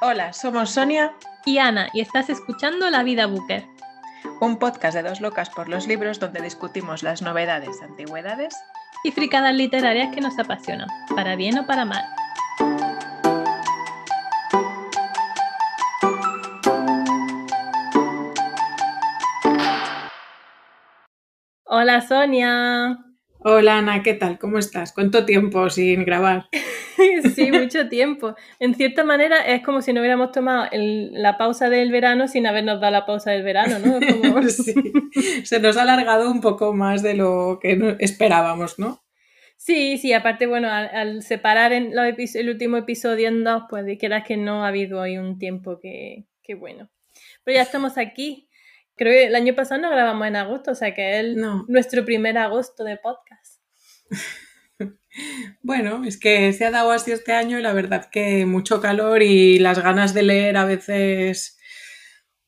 Hola, 0.00 0.32
somos 0.32 0.70
Sonia 0.70 1.12
y 1.44 1.58
Ana 1.58 1.88
y 1.92 2.00
estás 2.00 2.30
escuchando 2.30 2.88
La 2.88 3.02
Vida 3.02 3.26
Booker, 3.26 3.64
un 4.40 4.56
podcast 4.60 4.94
de 4.94 5.02
dos 5.02 5.20
locas 5.20 5.50
por 5.50 5.68
los 5.68 5.88
libros 5.88 6.20
donde 6.20 6.40
discutimos 6.40 7.02
las 7.02 7.20
novedades, 7.20 7.82
antigüedades 7.82 8.54
y 9.02 9.10
fricadas 9.10 9.56
literarias 9.56 10.14
que 10.14 10.20
nos 10.20 10.38
apasionan, 10.38 10.86
para 11.16 11.34
bien 11.34 11.58
o 11.58 11.66
para 11.66 11.84
mal. 11.84 12.04
Hola 21.64 22.02
Sonia. 22.02 22.98
Hola 23.40 23.78
Ana, 23.78 24.04
¿qué 24.04 24.14
tal? 24.14 24.38
¿Cómo 24.38 24.58
estás? 24.58 24.92
¿Cuánto 24.92 25.24
tiempo 25.24 25.68
sin 25.70 26.04
grabar? 26.04 26.48
sí, 27.34 27.52
mucho 27.52 27.88
tiempo. 27.88 28.34
En 28.58 28.74
cierta 28.74 29.04
manera 29.04 29.46
es 29.46 29.62
como 29.62 29.82
si 29.82 29.92
no 29.92 30.00
hubiéramos 30.00 30.32
tomado 30.32 30.68
la 30.72 31.38
pausa 31.38 31.70
del 31.70 31.90
verano 31.90 32.28
sin 32.28 32.46
habernos 32.46 32.80
dado 32.80 32.92
la 32.92 33.06
pausa 33.06 33.30
del 33.30 33.42
verano, 33.42 33.78
¿no? 33.78 34.42
sí, 34.48 34.74
se 35.44 35.60
nos 35.60 35.76
ha 35.76 35.82
alargado 35.82 36.30
un 36.30 36.40
poco 36.40 36.72
más 36.74 37.02
de 37.02 37.14
lo 37.14 37.58
que 37.60 37.96
esperábamos, 38.00 38.78
¿no? 38.78 39.02
Sí, 39.56 39.98
sí, 39.98 40.12
aparte, 40.12 40.46
bueno, 40.46 40.68
al, 40.70 41.22
separar 41.22 41.72
en 41.72 41.92
el 41.98 42.48
último 42.48 42.76
episodio 42.76 43.28
en 43.28 43.42
dos, 43.42 43.64
pues 43.68 43.84
quieras 43.98 44.24
que 44.24 44.36
no 44.36 44.64
ha 44.64 44.68
habido 44.68 45.00
hoy 45.00 45.18
un 45.18 45.38
tiempo 45.38 45.80
que, 45.80 46.26
que, 46.42 46.54
bueno. 46.54 46.90
Pero 47.42 47.56
ya 47.56 47.62
estamos 47.62 47.98
aquí. 47.98 48.48
Creo 48.96 49.12
que 49.12 49.26
el 49.26 49.34
año 49.34 49.54
pasado 49.54 49.80
no 49.80 49.90
grabamos 49.90 50.26
en 50.26 50.36
agosto, 50.36 50.72
o 50.72 50.74
sea 50.74 50.94
que 50.94 51.20
es 51.20 51.36
nuestro 51.68 52.04
primer 52.04 52.38
agosto 52.38 52.84
de 52.84 52.96
podcast. 52.96 53.60
Bueno, 55.62 56.04
es 56.04 56.18
que 56.18 56.52
se 56.52 56.64
ha 56.64 56.70
dado 56.70 56.90
así 56.92 57.12
este 57.12 57.32
año 57.32 57.58
y 57.58 57.62
la 57.62 57.72
verdad 57.72 58.08
que 58.10 58.46
mucho 58.46 58.80
calor 58.80 59.22
y 59.22 59.58
las 59.58 59.82
ganas 59.82 60.14
de 60.14 60.22
leer 60.22 60.56
a 60.56 60.64
veces, 60.64 61.58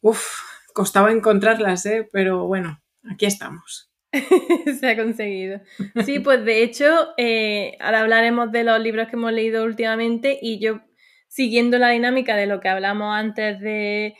uff, 0.00 0.24
costaba 0.72 1.12
encontrarlas, 1.12 1.84
¿eh? 1.86 2.08
pero 2.12 2.46
bueno, 2.46 2.80
aquí 3.10 3.26
estamos. 3.26 3.90
se 4.80 4.88
ha 4.88 4.96
conseguido. 4.96 5.60
Sí, 6.04 6.18
pues 6.18 6.44
de 6.44 6.62
hecho, 6.62 7.08
eh, 7.16 7.76
ahora 7.80 8.00
hablaremos 8.00 8.50
de 8.52 8.64
los 8.64 8.80
libros 8.80 9.08
que 9.08 9.16
hemos 9.16 9.32
leído 9.32 9.64
últimamente 9.64 10.38
y 10.40 10.58
yo, 10.58 10.80
siguiendo 11.28 11.78
la 11.78 11.90
dinámica 11.90 12.36
de 12.36 12.46
lo 12.46 12.60
que 12.60 12.68
hablamos 12.68 13.14
antes 13.14 13.60
de, 13.60 14.14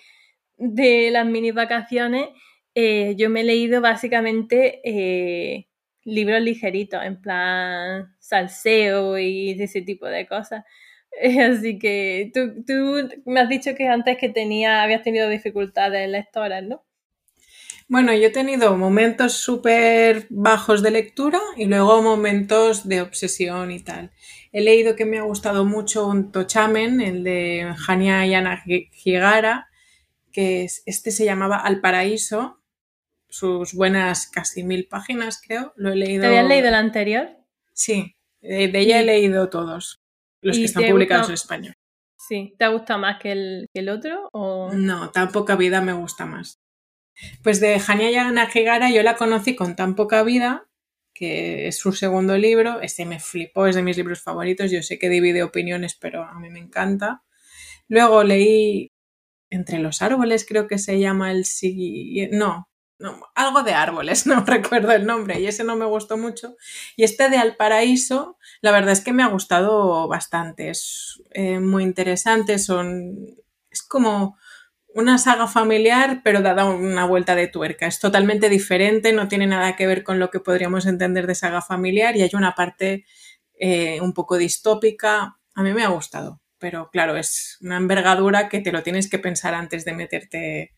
de 0.58 1.11
las 1.11 1.27
mini 1.27 1.50
vacaciones, 1.50 2.28
eh, 2.74 3.14
yo 3.17 3.30
me 3.30 3.41
he 3.41 3.45
leído 3.45 3.80
básicamente 3.80 4.80
eh, 4.84 5.67
libros 6.05 6.41
ligeritos, 6.41 7.03
en 7.03 7.20
plan 7.20 8.15
salseo 8.19 9.19
y 9.19 9.51
ese 9.61 9.83
tipo 9.83 10.07
de 10.07 10.27
cosas. 10.27 10.65
Así 11.51 11.79
que 11.79 12.31
tú, 12.34 12.65
tú 12.67 13.09
me 13.27 13.41
has 13.41 13.48
dicho 13.48 13.75
que 13.75 13.89
antes 13.89 14.17
que 14.19 14.29
tenía, 14.29 14.83
habías 14.83 15.03
tenido 15.03 15.29
dificultades 15.29 16.09
lectoras, 16.09 16.62
¿no? 16.62 16.84
Bueno, 17.91 18.15
yo 18.15 18.29
he 18.29 18.31
tenido 18.31 18.77
momentos 18.77 19.33
súper 19.33 20.29
bajos 20.31 20.81
de 20.81 20.92
lectura 20.92 21.41
y 21.57 21.65
luego 21.65 22.01
momentos 22.03 22.87
de 22.89 23.01
obsesión 23.01 23.73
y 23.73 23.81
tal. 23.81 24.12
He 24.53 24.61
leído 24.61 24.95
que 24.95 25.05
me 25.05 25.19
ha 25.19 25.23
gustado 25.23 25.64
mucho 25.64 26.07
un 26.07 26.31
Tochamen, 26.31 27.01
el 27.01 27.25
de 27.25 27.75
Hania 27.89 28.25
Yana 28.27 28.62
Higara, 28.64 29.70
que 30.31 30.62
es, 30.62 30.85
este 30.87 31.11
se 31.11 31.25
llamaba 31.25 31.57
Al 31.57 31.81
Paraíso, 31.81 32.59
sus 33.31 33.73
buenas 33.75 34.27
casi 34.27 34.62
mil 34.62 34.86
páginas, 34.86 35.41
creo. 35.41 35.73
Lo 35.77 35.92
he 35.92 35.97
leído. 35.97 36.23
¿Te 36.23 36.28
habías 36.28 36.47
leído 36.47 36.69
el 36.69 36.75
anterior? 36.75 37.28
Sí, 37.73 38.14
de, 38.41 38.70
ella 38.75 39.00
he 39.00 39.05
leído 39.05 39.48
todos, 39.48 40.00
los 40.42 40.56
que 40.56 40.64
están 40.64 40.84
publicados 40.89 41.28
en 41.28 41.34
español. 41.34 41.75
Sí, 42.19 42.55
¿te 42.58 42.64
ha 42.64 42.69
gustado 42.69 43.01
más 43.01 43.20
que 43.20 43.33
el, 43.33 43.67
que 43.73 43.81
el 43.81 43.89
otro? 43.89 44.28
O... 44.33 44.73
No, 44.73 45.11
tan 45.11 45.33
poca 45.33 45.56
vida 45.56 45.81
me 45.81 45.92
gusta 45.92 46.27
más. 46.27 46.61
Pues 47.42 47.61
de 47.61 47.81
Hania 47.86 48.31
Nagigara 48.31 48.91
yo 48.91 49.03
la 49.03 49.17
conocí 49.17 49.56
con 49.56 49.77
tan 49.77 49.95
poca 49.95 50.23
vida, 50.23 50.69
que 51.14 51.68
es 51.68 51.79
su 51.79 51.92
segundo 51.92 52.36
libro. 52.39 52.80
Este 52.80 53.05
me 53.05 53.20
flipó, 53.20 53.67
es 53.67 53.77
de 53.77 53.83
mis 53.83 53.97
libros 53.97 54.23
favoritos. 54.23 54.70
Yo 54.70 54.83
sé 54.83 54.98
que 54.98 55.08
divide 55.08 55.42
opiniones, 55.42 55.97
pero 56.01 56.24
a 56.24 56.39
mí 56.39 56.51
me 56.51 56.61
encanta. 56.61 57.23
Luego 57.89 58.23
leí 58.24 58.89
Entre 59.51 59.80
los 59.80 60.01
árboles, 60.01 60.47
creo 60.47 60.68
que 60.68 60.79
se 60.79 61.01
llama 61.01 61.33
el 61.33 61.45
siguiente. 61.45 62.36
No, 62.36 62.70
algo 63.34 63.62
de 63.62 63.72
árboles, 63.72 64.27
no 64.27 64.44
recuerdo 64.44 64.92
el 64.92 65.06
nombre, 65.06 65.40
y 65.40 65.46
ese 65.46 65.64
no 65.64 65.77
me 65.77 65.86
gustó 65.86 66.16
mucho. 66.16 66.56
Y 66.96 67.05
este 67.05 67.28
de 67.28 67.38
Al 67.38 67.56
Paraíso, 67.56 68.38
la 68.61 68.72
verdad 68.72 68.92
es 68.92 69.00
que 69.00 69.12
me 69.12 69.22
ha 69.22 69.28
gustado 69.28 70.08
bastante, 70.08 70.70
es 70.70 71.22
eh, 71.30 71.61
muy 71.61 71.83
interesante, 71.83 72.58
son, 72.58 73.16
es 73.70 73.83
como 73.83 74.36
una 74.94 75.18
saga 75.18 75.46
familiar, 75.46 76.20
pero 76.24 76.42
dada 76.42 76.64
una 76.64 77.05
vuelta 77.05 77.34
de 77.34 77.48
tuerca. 77.48 77.86
Es 77.86 78.00
totalmente 78.00 78.48
diferente, 78.48 79.12
no 79.12 79.28
tiene 79.28 79.46
nada 79.46 79.77
que 79.77 79.86
ver 79.86 80.02
con 80.02 80.18
lo 80.18 80.30
que 80.30 80.40
podríamos 80.40 80.86
entender 80.86 81.27
de 81.27 81.34
saga 81.34 81.62
familiar 81.62 82.17
y 82.17 82.22
hay 82.22 82.30
una 82.34 82.55
parte 82.55 83.05
eh, 83.58 84.00
un 84.00 84.12
poco 84.14 84.36
distópica. 84.36 85.38
A 85.55 85.62
mí 85.62 85.72
me 85.72 85.84
ha 85.84 85.88
gustado, 85.88 86.40
pero 86.58 86.90
claro, 86.90 87.17
es 87.17 87.58
una 87.61 87.77
envergadura 87.77 88.48
que 88.48 88.61
te 88.61 88.72
lo 88.72 88.82
tienes 88.82 89.08
que 89.08 89.18
pensar 89.18 89.55
antes 89.55 89.84
de 89.84 89.94
meterte 89.94 90.74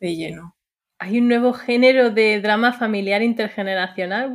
de 0.00 0.16
lleno. 0.16 0.56
Hay 1.02 1.18
un 1.18 1.26
nuevo 1.26 1.52
género 1.52 2.10
de 2.10 2.40
drama 2.40 2.72
familiar 2.72 3.22
intergeneracional. 3.22 4.32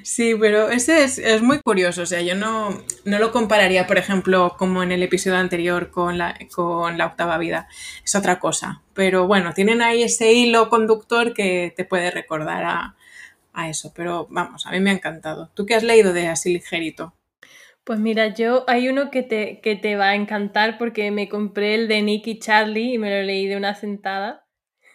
Sí, 0.04 0.34
pero 0.40 0.70
ese 0.70 1.04
es, 1.04 1.44
muy 1.44 1.60
curioso. 1.62 2.02
O 2.02 2.06
sea, 2.08 2.20
yo 2.22 2.34
no, 2.34 2.82
no, 3.06 3.20
lo 3.20 3.32
compararía, 3.32 3.86
por 3.86 4.00
ejemplo, 4.00 4.56
como 4.58 4.82
en 4.82 4.92
el 4.92 5.04
episodio 5.04 5.38
anterior 5.38 5.92
con 5.92 6.18
la, 6.18 6.36
con 6.52 6.98
la 6.98 7.06
octava 7.06 7.38
vida. 7.38 7.68
Es 8.04 8.16
otra 8.16 8.40
cosa. 8.40 8.82
Pero 8.96 9.28
bueno, 9.28 9.54
tienen 9.54 9.84
ahí 9.84 10.02
ese 10.02 10.34
hilo 10.34 10.68
conductor 10.68 11.36
que 11.36 11.72
te 11.78 11.86
puede 11.86 12.10
recordar 12.10 12.64
a, 12.64 12.96
a 13.54 13.70
eso. 13.70 13.94
Pero 13.96 14.26
vamos, 14.32 14.66
a 14.66 14.72
mí 14.72 14.80
me 14.80 14.90
ha 14.90 14.94
encantado. 14.94 15.52
¿Tú 15.54 15.68
qué 15.68 15.76
has 15.76 15.84
leído 15.84 16.12
de 16.12 16.28
así 16.28 16.52
ligerito? 16.52 17.14
Pues 17.84 18.00
mira, 18.00 18.34
yo 18.34 18.64
hay 18.68 18.90
uno 18.90 19.10
que 19.10 19.24
te, 19.24 19.60
que 19.62 19.76
te 19.76 19.96
va 19.96 20.10
a 20.10 20.16
encantar 20.16 20.78
porque 20.78 21.10
me 21.10 21.28
compré 21.28 21.76
el 21.76 21.88
de 21.88 22.02
Nick 22.02 22.28
y 22.28 22.40
Charlie 22.40 22.94
y 22.94 22.98
me 22.98 23.10
lo 23.10 23.24
leí 23.24 23.48
de 23.48 23.58
una 23.58 23.74
sentada. 23.74 24.46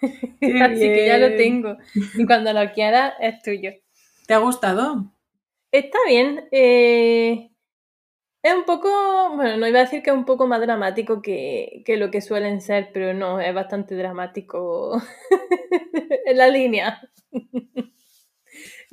Así 0.02 0.80
que 0.80 1.06
ya 1.06 1.19
lo 1.19 1.36
tengo. 1.36 1.76
Y 2.16 2.26
cuando 2.26 2.52
lo 2.52 2.72
quiera 2.72 3.14
es 3.20 3.42
tuyo. 3.42 3.72
¿Te 4.26 4.34
ha 4.34 4.38
gustado? 4.38 5.12
Está 5.72 5.98
bien. 6.06 6.48
Eh, 6.52 7.50
es 8.42 8.54
un 8.54 8.64
poco, 8.64 8.88
bueno, 9.34 9.56
no 9.56 9.66
iba 9.66 9.80
a 9.80 9.82
decir 9.82 10.03
que 10.03 10.10
es 10.10 10.16
un 10.16 10.24
poco 10.24 10.47
más 10.47 10.60
dramático 10.60 11.20
que, 11.20 11.82
que 11.84 11.97
lo 11.97 12.12
que 12.12 12.20
suelen 12.20 12.60
ser, 12.60 12.91
pero 12.92 13.12
no, 13.12 13.41
es 13.41 13.53
bastante 13.53 13.97
dramático 13.97 15.03
en 16.26 16.36
la 16.36 16.48
línea. 16.48 17.00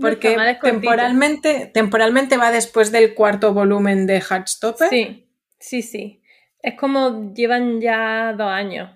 Porque 0.10 0.36
temporalmente, 0.62 1.72
temporalmente 1.74 2.38
va 2.38 2.52
después 2.52 2.92
del 2.92 3.14
cuarto 3.14 3.54
volumen 3.54 4.06
de 4.06 4.22
Heartstopper. 4.22 4.90
Sí, 4.90 5.30
sí, 5.60 5.82
sí. 5.82 6.22
Es 6.60 6.76
como 6.76 7.34
llevan 7.34 7.82
ya 7.82 8.34
dos 8.38 8.48
años 8.48 8.90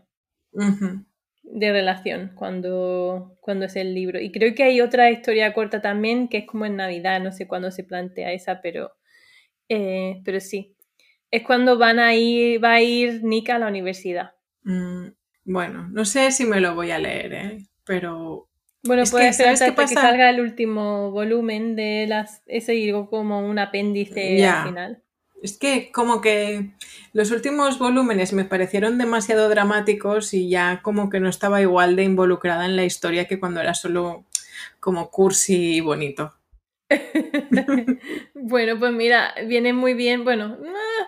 de 1.43 1.71
relación 1.71 2.31
cuando, 2.35 3.37
cuando 3.41 3.65
es 3.65 3.75
el 3.75 3.93
libro. 3.93 4.19
Y 4.19 4.31
creo 4.31 4.53
que 4.55 4.63
hay 4.63 4.81
otra 4.81 5.09
historia 5.11 5.53
corta 5.53 5.81
también 5.81 6.27
que 6.27 6.39
es 6.39 6.45
como 6.45 6.65
en 6.65 6.75
Navidad, 6.75 7.21
no 7.21 7.31
sé 7.31 7.47
cuándo 7.47 7.71
se 7.71 7.83
plantea 7.83 8.31
esa, 8.33 8.61
pero, 8.61 8.91
eh, 9.69 10.21
pero 10.23 10.39
sí. 10.39 10.75
Es 11.29 11.43
cuando 11.43 11.77
van 11.77 11.99
a 11.99 12.15
ir, 12.15 12.63
va 12.63 12.73
a 12.73 12.81
ir 12.81 13.23
Nika 13.23 13.55
a 13.55 13.59
la 13.59 13.67
universidad. 13.67 14.31
Mm, 14.63 15.07
bueno, 15.45 15.89
no 15.89 16.05
sé 16.05 16.31
si 16.31 16.45
me 16.45 16.61
lo 16.61 16.75
voy 16.75 16.91
a 16.91 16.99
leer, 16.99 17.33
¿eh? 17.33 17.57
pero 17.87 18.46
bueno, 18.87 19.03
puede 19.09 19.33
ser 19.33 19.49
hasta 19.49 19.75
que 19.75 19.87
salga 19.87 20.29
el 20.29 20.39
último 20.39 21.11
volumen 21.11 21.75
de 21.75 22.05
las 22.07 22.41
ese 22.47 22.71
digo 22.73 23.09
como 23.09 23.47
un 23.47 23.59
apéndice 23.59 24.45
al 24.45 24.67
final. 24.67 25.03
Es 25.41 25.57
que 25.57 25.91
como 25.91 26.19
que 26.19 26.71
los 27.13 27.29
últimos 27.31 27.77
volúmenes 27.77 28.33
me 28.33 28.45
parecieron 28.45 28.97
demasiado 28.97 29.49
dramáticos 29.49 30.33
y 30.33 30.49
ya 30.49 30.81
como 30.81 31.09
que 31.09 31.19
no 31.19 31.29
estaba 31.29 31.61
igual 31.61 31.95
de 31.95 32.03
involucrada 32.03 32.65
en 32.65 32.75
la 32.75 32.85
historia 32.85 33.27
que 33.27 33.39
cuando 33.39 33.61
era 33.61 33.75
solo 33.75 34.25
como 34.79 35.11
cursi 35.11 35.75
y 35.75 35.81
bonito. 35.81 36.33
bueno, 38.33 38.79
pues 38.79 38.91
mira, 38.93 39.35
viene 39.45 39.73
muy 39.73 39.93
bien. 39.93 40.23
Bueno, 40.23 40.57
ah, 40.65 41.07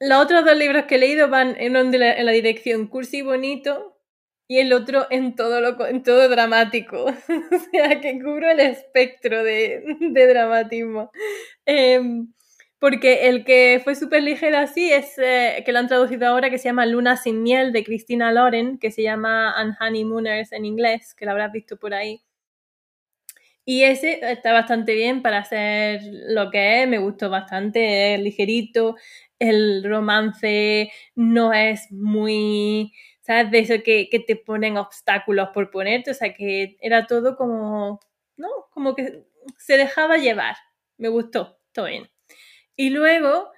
los 0.00 0.24
otros 0.24 0.44
dos 0.44 0.56
libros 0.56 0.86
que 0.86 0.96
he 0.96 0.98
leído 0.98 1.28
van 1.28 1.54
en, 1.58 1.76
en 1.76 2.26
la 2.26 2.32
dirección 2.32 2.88
cursi 2.88 3.18
y 3.18 3.22
bonito, 3.22 3.96
y 4.50 4.58
el 4.58 4.72
otro 4.72 5.06
en 5.10 5.36
todo, 5.36 5.60
lo, 5.60 5.86
en 5.86 6.02
todo 6.02 6.28
dramático. 6.28 7.04
o 7.04 7.58
sea, 7.70 8.00
que 8.00 8.20
cubro 8.20 8.50
el 8.50 8.58
espectro 8.58 9.44
de, 9.44 9.80
dramatismo. 10.12 11.12
Em, 11.64 12.32
porque 12.80 13.28
el 13.28 13.44
que 13.44 13.80
fue 13.84 13.94
súper 13.94 14.24
ligero 14.24 14.58
así 14.58 14.92
es 14.92 15.16
eh, 15.18 15.62
que 15.64 15.70
lo 15.70 15.78
han 15.78 15.86
traducido 15.86 16.26
ahora, 16.26 16.50
que 16.50 16.58
se 16.58 16.64
llama 16.64 16.84
Luna 16.84 17.16
sin 17.16 17.44
miel, 17.44 17.72
de 17.72 17.84
Cristina 17.84 18.32
Loren, 18.32 18.78
que 18.78 18.90
se 18.90 19.04
llama 19.04 19.54
Honeymooners 19.80 20.50
en 20.50 20.64
inglés, 20.64 21.14
que 21.14 21.26
lo 21.26 21.30
habrás 21.30 21.52
visto 21.52 21.76
por 21.76 21.94
ahí. 21.94 22.20
Y 23.64 23.84
ese 23.84 24.18
está 24.32 24.52
bastante 24.52 24.94
bien 24.94 25.22
para 25.22 25.38
hacer 25.38 26.00
lo 26.02 26.50
que 26.50 26.82
es, 26.82 26.88
me 26.88 26.98
gustó 26.98 27.30
bastante, 27.30 28.14
es 28.14 28.20
ligerito, 28.20 28.96
el 29.38 29.84
romance 29.84 30.90
no 31.14 31.52
es 31.52 31.90
muy, 31.92 32.92
De 33.30 33.60
eso 33.60 33.74
que, 33.84 34.08
te 34.26 34.34
ponen 34.34 34.76
obstáculos 34.76 35.50
por 35.54 35.70
ponerte, 35.70 36.10
o 36.10 36.14
sea, 36.14 36.34
que 36.34 36.76
era 36.80 37.06
todo 37.06 37.36
como, 37.36 38.00
¿no? 38.36 38.48
Como 38.72 38.96
que 38.96 39.24
se 39.56 39.76
dejaba 39.76 40.16
llevar, 40.16 40.56
me 40.98 41.08
gustó, 41.08 41.60
todo 41.72 41.86
bien. 41.86 42.10
Y 42.74 42.90
luego, 42.90 43.48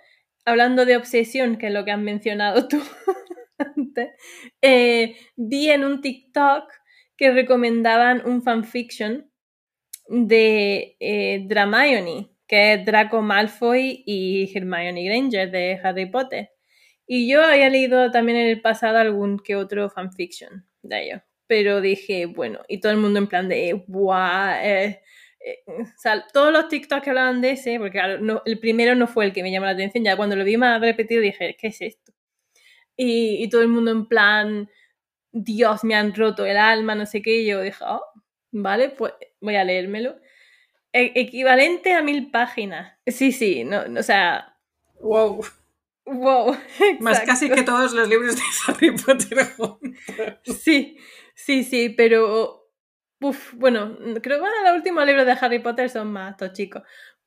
hablando 0.45 0.85
de 0.85 0.99
obsesión, 0.99 1.57
que 1.57 1.69
es 1.69 1.73
lo 1.73 1.87
que 1.87 1.93
has 1.93 1.99
mencionado 1.99 2.69
tú 2.69 2.83
antes, 3.59 4.11
eh, 4.61 5.17
vi 5.37 5.71
en 5.71 5.85
un 5.85 6.03
TikTok 6.03 6.71
que 7.17 7.33
recomendaban 7.33 8.23
un 8.29 8.43
fanfiction 8.43 9.31
de 10.09 10.97
eh, 11.01 11.49
que 12.47 12.75
es 12.75 12.85
Draco 12.85 13.23
Malfoy 13.23 14.03
y 14.05 14.53
Hermione 14.55 15.05
Granger 15.05 15.51
de 15.51 15.81
Harry 15.83 16.11
Potter. 16.11 16.51
Y 17.15 17.29
yo 17.29 17.45
había 17.45 17.69
leído 17.69 18.11
también 18.11 18.39
en 18.39 18.47
el 18.47 18.63
pasado 18.63 18.97
algún 18.97 19.39
que 19.39 19.55
otro 19.55 19.91
fanfiction 19.91 20.67
de 20.81 21.03
ellos. 21.03 21.21
Pero 21.47 21.83
dije, 21.83 22.25
bueno, 22.25 22.61
y 22.69 22.81
todo 22.81 22.91
el 22.91 22.97
mundo 22.97 23.19
en 23.19 23.27
plan 23.27 23.51
de, 23.51 23.85
guau, 23.87 24.57
eh, 24.63 25.03
eh, 25.45 25.59
o 25.67 25.99
sea, 25.99 26.27
todos 26.33 26.51
los 26.51 26.69
TikToks 26.69 27.03
que 27.03 27.11
hablaban 27.11 27.43
de 27.43 27.51
ese, 27.51 27.79
porque 27.79 28.01
el 28.47 28.59
primero 28.61 28.95
no 28.95 29.07
fue 29.07 29.27
el 29.27 29.35
que 29.35 29.43
me 29.43 29.53
llamó 29.53 29.67
la 29.67 29.73
atención, 29.73 30.03
ya 30.03 30.17
cuando 30.17 30.37
lo 30.37 30.43
vi 30.43 30.57
más 30.57 30.81
repetido 30.81 31.21
dije, 31.21 31.55
¿qué 31.61 31.67
es 31.67 31.83
esto? 31.83 32.15
Y, 32.97 33.47
todo 33.51 33.61
el 33.61 33.69
mundo 33.69 33.91
en 33.91 34.07
plan, 34.07 34.71
Dios, 35.33 35.85
me 35.85 35.95
han 35.95 36.15
roto 36.15 36.47
el 36.47 36.57
alma, 36.57 36.95
no 36.95 37.05
sé 37.05 37.21
qué, 37.21 37.43
y 37.43 37.47
yo 37.47 37.61
dije, 37.61 37.85
oh, 37.87 38.07
vale, 38.53 38.89
pues 38.89 39.13
voy 39.39 39.57
a 39.57 39.65
leérmelo. 39.65 40.17
E 40.95 41.13
equivalente 41.15 41.93
a 41.93 42.01
mil 42.01 42.31
páginas. 42.31 42.99
Sí, 43.07 43.33
sí, 43.33 43.65
no, 43.65 43.83
o 43.99 44.03
sea... 44.03 44.57
Wow. 44.99 45.45
Wow. 46.05 46.57
Más 47.01 47.21
casi 47.21 47.49
que 47.49 47.63
todos 47.63 47.93
los 47.93 48.09
libros 48.09 48.37
de 48.37 48.43
Harry 48.67 48.91
Potter 48.97 49.39
Sí, 50.45 50.99
sí, 51.35 51.63
sí, 51.65 51.91
pero 51.91 52.63
Uf, 53.23 53.55
bueno, 53.55 53.97
creo 54.21 54.41
que 54.41 54.47
los 54.65 54.77
últimos 54.77 55.07
libros 55.07 55.25
de 55.27 55.37
Harry 55.41 55.61
Potter 55.61 55.89
son 55.89 56.13
más 56.13 56.35
chicos, 56.55 56.83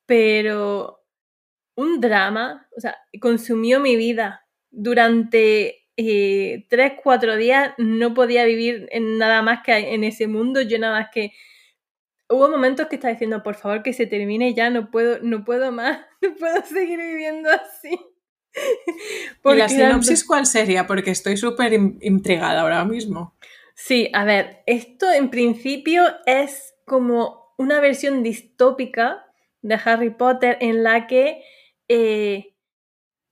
pero 0.05 1.05
un 1.75 2.01
drama, 2.01 2.67
o 2.77 2.81
sea, 2.81 2.97
consumió 3.21 3.79
mi 3.79 3.95
vida. 3.95 4.45
Durante 4.71 5.87
eh, 5.97 6.67
tres, 6.69 6.93
cuatro 7.01 7.37
días 7.37 7.73
no 7.77 8.13
podía 8.13 8.45
vivir 8.45 8.87
en 8.91 9.17
nada 9.17 9.41
más 9.41 9.63
que 9.63 9.73
en 9.95 10.03
ese 10.03 10.27
mundo, 10.27 10.61
yo 10.61 10.79
nada 10.79 10.99
más 10.99 11.09
que... 11.13 11.31
Hubo 12.29 12.49
momentos 12.49 12.87
que 12.87 12.95
estaba 12.95 13.13
diciendo, 13.13 13.43
por 13.43 13.55
favor, 13.55 13.83
que 13.83 13.93
se 13.93 14.07
termine 14.07 14.53
ya, 14.53 14.69
no 14.69 14.91
puedo, 14.91 15.19
no 15.21 15.45
puedo 15.45 15.71
más, 15.71 15.99
no 16.21 16.35
puedo 16.35 16.61
seguir 16.65 16.99
viviendo 16.99 17.49
así. 17.51 17.99
¿Y 19.43 19.55
la 19.55 19.69
sinopsis 19.69 20.23
cuál 20.25 20.45
sería? 20.45 20.87
Porque 20.87 21.11
estoy 21.11 21.37
súper 21.37 21.73
intrigada 21.73 22.61
ahora 22.61 22.85
mismo. 22.85 23.35
Sí, 23.75 24.09
a 24.13 24.23
ver, 24.23 24.63
esto 24.65 25.11
en 25.11 25.29
principio 25.29 26.03
es 26.25 26.75
como 26.85 27.53
una 27.57 27.79
versión 27.79 28.23
distópica 28.23 29.25
de 29.61 29.79
Harry 29.83 30.11
Potter 30.11 30.57
en 30.61 30.83
la 30.83 31.07
que 31.07 31.43
eh, 31.87 32.55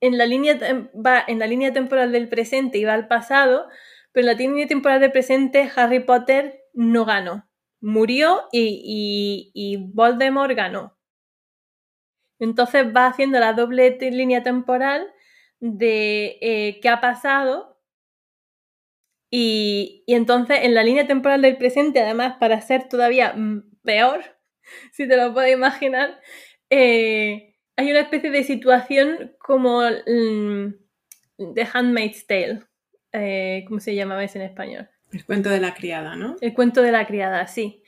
en, 0.02 0.18
la 0.18 0.26
línea, 0.26 0.60
va 0.94 1.24
en 1.28 1.40
la 1.40 1.48
línea 1.48 1.72
temporal 1.72 2.12
del 2.12 2.28
presente 2.28 2.78
y 2.78 2.84
va 2.84 2.94
al 2.94 3.08
pasado, 3.08 3.68
pero 4.12 4.24
en 4.28 4.34
la 4.34 4.40
línea 4.40 4.68
temporal 4.68 5.00
del 5.00 5.12
presente 5.12 5.72
Harry 5.76 6.02
Potter 6.02 6.62
no 6.74 7.06
ganó. 7.06 7.48
Murió 7.80 8.44
y, 8.52 9.52
y, 9.54 9.78
Voldemort 9.94 10.56
ganó. 10.56 10.93
Entonces 12.44 12.86
va 12.96 13.08
haciendo 13.08 13.40
la 13.40 13.54
doble 13.54 13.98
línea 14.00 14.44
temporal 14.44 15.08
de 15.60 16.38
eh, 16.42 16.80
qué 16.82 16.90
ha 16.90 17.00
pasado 17.00 17.80
y, 19.32 20.04
entonces 20.08 20.60
en 20.64 20.76
la 20.76 20.84
línea 20.84 21.08
temporal 21.08 21.42
del 21.42 21.58
presente, 21.58 22.02
además, 22.02 22.36
para 22.40 22.62
ser 22.62 22.90
todavía 22.90 23.34
peor, 23.84 24.22
si 24.92 25.08
te 25.08 25.18
lo 25.18 25.34
puedes 25.34 25.54
imaginar, 25.54 26.20
eh, 26.70 27.56
hay 27.78 27.92
una 27.92 28.02
especie 28.02 28.30
de 28.30 28.44
situación 28.44 29.36
como 29.40 29.82
mm, 29.82 30.74
The 31.56 31.68
Handmaid's 31.74 32.28
Tale. 32.28 32.64
Eh, 33.14 33.64
¿Cómo 33.68 33.80
se 33.80 33.96
llamaba 33.96 34.24
eso 34.24 34.38
en 34.38 34.46
español? 34.46 34.90
El 35.12 35.26
cuento 35.26 35.50
de 35.50 35.62
la 35.62 35.74
criada, 35.74 36.16
¿no? 36.16 36.36
El 36.42 36.54
cuento 36.54 36.82
de 36.82 36.92
la 36.92 37.08
criada, 37.08 37.48
sí. 37.48 37.84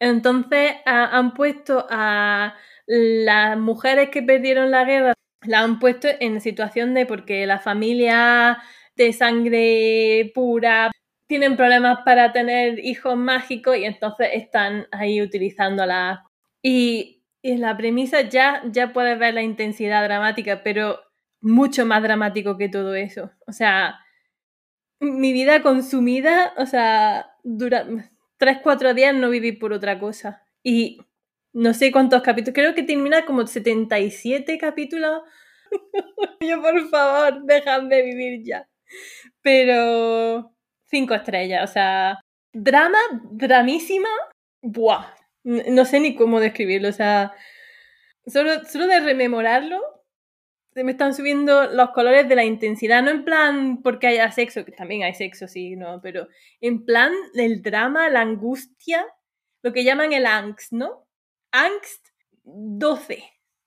Entonces 0.00 0.74
han 0.84 1.34
puesto 1.34 1.86
a 1.90 2.54
las 2.88 3.56
mujeres 3.58 4.08
que 4.10 4.22
perdieron 4.22 4.70
la 4.70 4.84
guerra, 4.84 5.12
la 5.46 5.60
han 5.60 5.78
puesto 5.78 6.08
en 6.20 6.40
situación 6.40 6.94
de 6.94 7.06
porque 7.06 7.46
la 7.46 7.60
familia 7.60 8.58
de 8.96 9.12
sangre 9.12 10.32
pura, 10.34 10.90
tienen 11.28 11.56
problemas 11.56 12.00
para 12.04 12.32
tener 12.32 12.78
hijos 12.84 13.16
mágicos 13.16 13.76
y 13.76 13.84
entonces 13.84 14.30
están 14.32 14.88
ahí 14.90 15.22
utilizándola. 15.22 16.24
Y, 16.62 17.22
en 17.42 17.60
la 17.60 17.76
premisa 17.76 18.22
ya, 18.22 18.62
ya 18.72 18.92
puedes 18.92 19.16
ver 19.18 19.32
la 19.34 19.42
intensidad 19.42 20.02
dramática, 20.02 20.62
pero 20.64 20.98
mucho 21.40 21.86
más 21.86 22.02
dramático 22.02 22.56
que 22.58 22.68
todo 22.68 22.94
eso. 22.96 23.30
O 23.46 23.52
sea, 23.52 24.00
mi 25.00 25.32
vida 25.32 25.62
consumida, 25.62 26.52
o 26.56 26.66
sea, 26.66 27.30
dura 27.44 27.86
tres, 28.38 28.58
cuatro 28.62 28.92
días 28.94 29.14
no 29.14 29.30
viví 29.30 29.52
por 29.52 29.72
otra 29.72 29.98
cosa. 30.00 30.42
Y 30.64 30.98
no 31.58 31.74
sé 31.74 31.90
cuántos 31.90 32.22
capítulos, 32.22 32.54
creo 32.54 32.74
que 32.74 32.84
termina 32.84 33.24
como 33.24 33.44
77 33.44 34.58
capítulos. 34.58 35.22
Yo, 36.40 36.62
por 36.62 36.88
favor, 36.88 37.42
dejadme 37.44 38.02
vivir 38.02 38.44
ya. 38.44 38.68
Pero 39.42 40.54
cinco 40.86 41.14
estrellas, 41.14 41.68
o 41.68 41.72
sea, 41.72 42.20
drama, 42.52 42.98
dramísima, 43.32 44.08
buah, 44.62 45.06
no 45.42 45.84
sé 45.84 45.98
ni 45.98 46.14
cómo 46.14 46.38
describirlo, 46.38 46.90
o 46.90 46.92
sea, 46.92 47.32
solo, 48.26 48.64
solo 48.64 48.86
de 48.86 49.00
rememorarlo, 49.00 49.80
se 50.74 50.84
me 50.84 50.92
están 50.92 51.12
subiendo 51.12 51.66
los 51.72 51.90
colores 51.90 52.28
de 52.28 52.36
la 52.36 52.44
intensidad, 52.44 53.02
no 53.02 53.10
en 53.10 53.24
plan 53.24 53.82
porque 53.82 54.06
haya 54.06 54.30
sexo, 54.30 54.64
que 54.64 54.72
también 54.72 55.02
hay 55.02 55.14
sexo, 55.14 55.48
sí, 55.48 55.74
no, 55.74 56.00
pero 56.00 56.28
en 56.60 56.84
plan 56.84 57.12
el 57.34 57.62
drama, 57.62 58.08
la 58.10 58.20
angustia, 58.20 59.04
lo 59.62 59.72
que 59.72 59.82
llaman 59.82 60.12
el 60.12 60.24
angst, 60.24 60.72
¿no? 60.72 61.07
Angst 61.52 62.08
12 62.44 63.22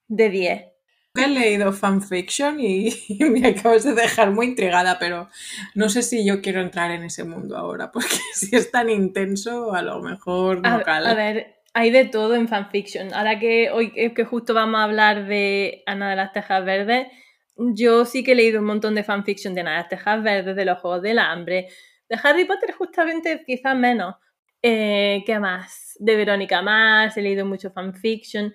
de 0.07 0.29
10. 0.29 0.71
He 1.13 1.27
leído 1.27 1.73
fanfiction 1.73 2.59
y, 2.59 2.93
me 3.19 3.47
acabas 3.47 3.83
de 3.83 3.93
dejar 3.93 4.31
muy 4.31 4.47
intrigada, 4.47 4.97
pero 4.99 5.29
no 5.75 5.89
sé 5.89 6.03
si 6.03 6.25
yo 6.25 6.41
quiero 6.41 6.61
entrar 6.61 6.91
en 6.91 7.03
ese 7.03 7.23
mundo 7.23 7.57
ahora, 7.57 7.91
porque 7.91 8.15
si 8.33 8.55
es 8.55 8.71
tan 8.71 8.89
intenso, 8.89 9.73
a 9.73 9.81
lo 9.81 10.01
mejor 10.01 10.61
no 10.61 10.75
a, 10.75 10.83
cala. 10.83 11.11
A 11.11 11.15
ver, 11.15 11.61
hay 11.73 11.89
de 11.91 12.05
todo 12.05 12.35
en 12.35 12.47
fanfiction. 12.47 13.13
Ahora 13.13 13.39
que 13.39 13.71
hoy 13.71 13.91
que 13.91 14.25
justo 14.25 14.53
vamos 14.53 14.79
a 14.79 14.83
hablar 14.83 15.27
de 15.27 15.83
Ana 15.85 16.09
de 16.09 16.15
las 16.15 16.31
Tejas 16.31 16.63
Verdes, 16.63 17.07
yo 17.55 18.05
sí 18.05 18.23
que 18.23 18.31
he 18.31 18.35
leído 18.35 18.59
un 18.59 18.65
montón 18.65 18.95
de 18.95 19.03
fanfiction 19.03 19.53
de 19.53 19.61
Ana 19.61 19.71
de 19.71 19.77
las 19.77 19.89
Tejas 19.89 20.23
Verdes, 20.23 20.55
de 20.55 20.65
los 20.65 20.79
Juegos 20.79 21.01
del 21.01 21.19
Hambre, 21.19 21.67
de 22.09 22.19
Harry 22.23 22.45
Potter 22.45 22.73
justamente 22.73 23.43
quizás 23.45 23.75
menos. 23.75 24.15
Eh, 24.63 25.23
¿Qué 25.25 25.39
más? 25.39 25.95
De 25.99 26.15
Verónica 26.15 26.61
Mars, 26.61 27.17
he 27.17 27.21
leído 27.21 27.45
mucho 27.45 27.71
fanfiction 27.71 28.53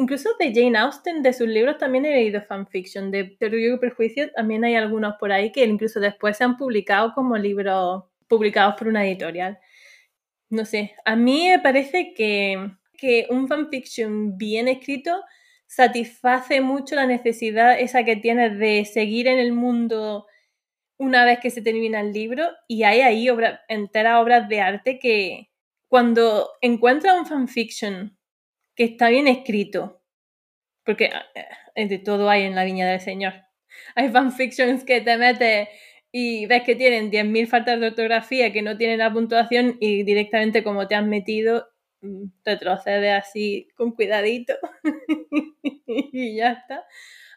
incluso 0.00 0.30
de 0.38 0.52
Jane 0.54 0.78
Austen, 0.78 1.22
de 1.22 1.32
sus 1.32 1.46
libros 1.46 1.76
también 1.78 2.06
he 2.06 2.10
leído 2.10 2.40
fanfiction, 2.42 3.10
de 3.10 3.24
Teoría 3.24 3.74
y 3.74 3.78
Prejuicio 3.78 4.30
también 4.32 4.64
hay 4.64 4.74
algunos 4.74 5.16
por 5.16 5.30
ahí 5.30 5.52
que 5.52 5.64
incluso 5.64 6.00
después 6.00 6.36
se 6.38 6.44
han 6.44 6.56
publicado 6.56 7.12
como 7.14 7.36
libros 7.36 8.04
publicados 8.26 8.76
por 8.76 8.88
una 8.88 9.06
editorial. 9.06 9.58
No 10.48 10.64
sé, 10.64 10.94
a 11.04 11.16
mí 11.16 11.48
me 11.50 11.58
parece 11.60 12.14
que, 12.14 12.72
que 12.96 13.26
un 13.30 13.46
fanfiction 13.46 14.38
bien 14.38 14.68
escrito 14.68 15.22
satisface 15.66 16.60
mucho 16.60 16.96
la 16.96 17.06
necesidad 17.06 17.78
esa 17.78 18.04
que 18.04 18.16
tienes 18.16 18.58
de 18.58 18.84
seguir 18.84 19.28
en 19.28 19.38
el 19.38 19.52
mundo 19.52 20.26
una 21.00 21.24
vez 21.24 21.40
que 21.40 21.50
se 21.50 21.62
termina 21.62 22.02
el 22.02 22.12
libro 22.12 22.46
y 22.68 22.82
hay 22.82 23.00
ahí 23.00 23.26
enteras 23.68 24.20
obras 24.20 24.50
de 24.50 24.60
arte 24.60 24.98
que 24.98 25.48
cuando 25.88 26.50
encuentras 26.60 27.18
un 27.18 27.24
fanfiction 27.24 28.18
que 28.76 28.84
está 28.84 29.08
bien 29.08 29.26
escrito, 29.26 30.02
porque 30.84 31.10
eh, 31.74 31.86
de 31.86 31.98
todo 31.98 32.28
hay 32.28 32.42
en 32.42 32.54
la 32.54 32.64
viña 32.64 32.86
del 32.86 33.00
Señor. 33.00 33.32
Hay 33.94 34.10
fanfictions 34.10 34.84
que 34.84 35.00
te 35.00 35.16
metes 35.16 35.68
y 36.12 36.44
ves 36.44 36.64
que 36.64 36.76
tienen 36.76 37.10
10.000 37.10 37.48
faltas 37.48 37.80
de 37.80 37.86
ortografía 37.86 38.52
que 38.52 38.60
no 38.60 38.76
tienen 38.76 38.98
la 38.98 39.10
puntuación 39.10 39.78
y 39.80 40.02
directamente 40.02 40.62
como 40.62 40.86
te 40.86 40.96
has 40.96 41.06
metido, 41.06 41.66
mm, 42.02 42.24
retrocede 42.44 43.12
así 43.12 43.68
con 43.74 43.92
cuidadito 43.92 44.52
y 45.86 46.36
ya 46.36 46.52
está. 46.52 46.84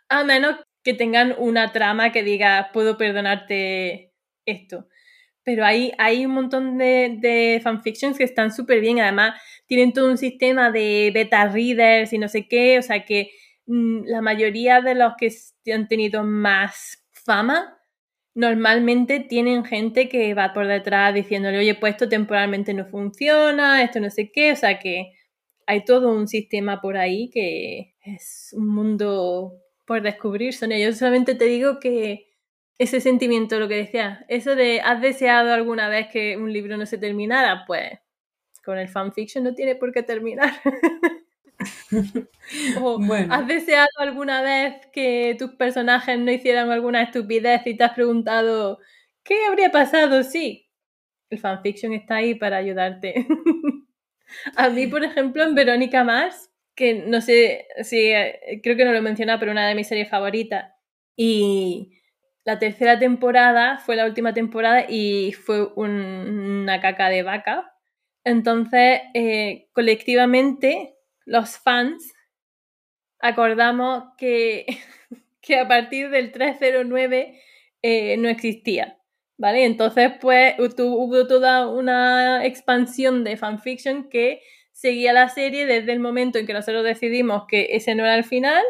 A 0.09 0.25
menos 0.25 0.57
que 0.83 0.93
tengan 0.93 1.35
una 1.37 1.71
trama 1.71 2.11
que 2.11 2.23
diga, 2.23 2.71
puedo 2.73 2.97
perdonarte 2.97 4.13
esto. 4.45 4.87
pero 5.43 5.65
hay, 5.65 5.93
hay 5.97 6.25
un 6.25 6.33
montón 6.33 6.77
de, 6.77 7.17
de 7.19 7.59
fanfictions 7.63 8.17
que 8.17 8.23
están 8.25 8.53
súper 8.53 8.81
bien. 8.81 8.99
Además, 8.99 9.41
tienen 9.67 9.93
todo 9.93 10.09
un 10.09 10.17
sistema 10.17 10.71
de 10.71 11.11
beta 11.13 11.47
readers 11.49 12.13
y 12.13 12.17
no 12.17 12.29
sé 12.29 12.47
qué. 12.47 12.79
O 12.79 12.81
sea 12.81 13.05
que 13.05 13.31
mm, 13.67 14.05
la 14.05 14.21
mayoría 14.21 14.81
de 14.81 14.95
los 14.95 15.13
que 15.17 15.73
han 15.73 15.87
tenido 15.87 16.23
más 16.23 17.05
fama 17.11 17.77
normalmente 18.35 19.19
tienen 19.19 19.65
gente 19.65 20.09
que 20.09 20.33
va 20.33 20.53
por 20.53 20.67
detrás 20.67 21.13
diciéndole, 21.13 21.59
oye, 21.59 21.75
pues 21.75 21.93
esto 21.93 22.09
temporalmente 22.09 22.73
no 22.73 22.85
funciona, 22.85 23.83
esto 23.83 23.99
no 23.99 24.09
sé 24.09 24.31
qué. 24.31 24.51
O 24.53 24.55
sea 24.55 24.79
que 24.79 25.11
hay 25.67 25.85
todo 25.85 26.13
un 26.13 26.27
sistema 26.27 26.81
por 26.81 26.97
ahí 26.97 27.29
que 27.29 27.95
es 28.03 28.49
un 28.53 28.67
mundo 28.67 29.62
por 29.85 30.01
descubrir, 30.01 30.53
Sonia. 30.53 30.79
Yo 30.79 30.93
solamente 30.93 31.35
te 31.35 31.45
digo 31.45 31.79
que 31.79 32.29
ese 32.77 33.01
sentimiento, 33.01 33.59
lo 33.59 33.67
que 33.67 33.75
decía, 33.75 34.25
eso 34.29 34.55
de 34.55 34.81
¿has 34.81 35.01
deseado 35.01 35.53
alguna 35.53 35.89
vez 35.89 36.07
que 36.07 36.37
un 36.37 36.51
libro 36.51 36.77
no 36.77 36.85
se 36.85 36.97
terminara? 36.97 37.65
Pues 37.67 37.99
con 38.63 38.77
el 38.77 38.89
fanfiction 38.89 39.43
no 39.43 39.53
tiene 39.53 39.75
por 39.75 39.91
qué 39.91 40.03
terminar. 40.03 40.53
o 42.81 42.99
¿has 43.29 43.47
deseado 43.47 43.89
alguna 43.99 44.41
vez 44.41 44.87
que 44.91 45.35
tus 45.37 45.51
personajes 45.55 46.19
no 46.19 46.31
hicieran 46.31 46.71
alguna 46.71 47.03
estupidez 47.03 47.61
y 47.65 47.77
te 47.77 47.83
has 47.83 47.93
preguntado 47.93 48.79
¿qué 49.23 49.45
habría 49.45 49.71
pasado 49.71 50.23
si? 50.23 50.69
El 51.29 51.39
fanfiction 51.39 51.93
está 51.93 52.17
ahí 52.17 52.35
para 52.35 52.57
ayudarte. 52.57 53.27
A 54.55 54.69
mí, 54.69 54.87
por 54.87 55.03
ejemplo, 55.03 55.43
en 55.43 55.55
Verónica 55.55 56.03
Mars, 56.03 56.49
que 56.75 56.93
no 56.95 57.21
sé 57.21 57.67
si 57.83 58.11
eh, 58.11 58.59
creo 58.63 58.75
que 58.75 58.85
no 58.85 58.91
lo 58.91 58.97
he 58.97 59.01
mencionado, 59.01 59.39
pero 59.39 59.51
una 59.51 59.67
de 59.67 59.75
mis 59.75 59.87
series 59.87 60.09
favoritas. 60.09 60.73
Y 61.15 61.99
la 62.45 62.59
tercera 62.59 62.99
temporada 62.99 63.77
fue 63.79 63.95
la 63.95 64.05
última 64.05 64.33
temporada 64.33 64.85
y 64.89 65.33
fue 65.33 65.65
una 65.75 66.81
caca 66.81 67.09
de 67.09 67.23
vaca. 67.23 67.73
Entonces, 68.23 69.01
eh, 69.13 69.69
colectivamente, 69.73 70.95
los 71.25 71.57
fans 71.57 72.13
acordamos 73.19 74.03
que, 74.17 74.65
que 75.41 75.57
a 75.57 75.67
partir 75.67 76.09
del 76.09 76.31
309 76.31 77.39
eh, 77.81 78.17
no 78.17 78.29
existía. 78.29 78.97
¿Vale? 79.37 79.65
Entonces, 79.65 80.11
pues 80.21 80.55
hubo 80.59 81.27
toda 81.27 81.67
una 81.67 82.45
expansión 82.45 83.23
de 83.23 83.35
fanfiction 83.35 84.07
que 84.09 84.41
seguía 84.83 85.13
la 85.13 85.29
serie 85.29 85.65
desde 85.65 85.93
el 85.93 86.01
momento 86.01 86.37
en 86.37 86.45
que 86.45 86.51
nosotros 86.51 86.83
decidimos 86.83 87.45
que 87.47 87.69
ese 87.71 87.95
no 87.95 88.03
era 88.03 88.15
el 88.15 88.25
final 88.25 88.61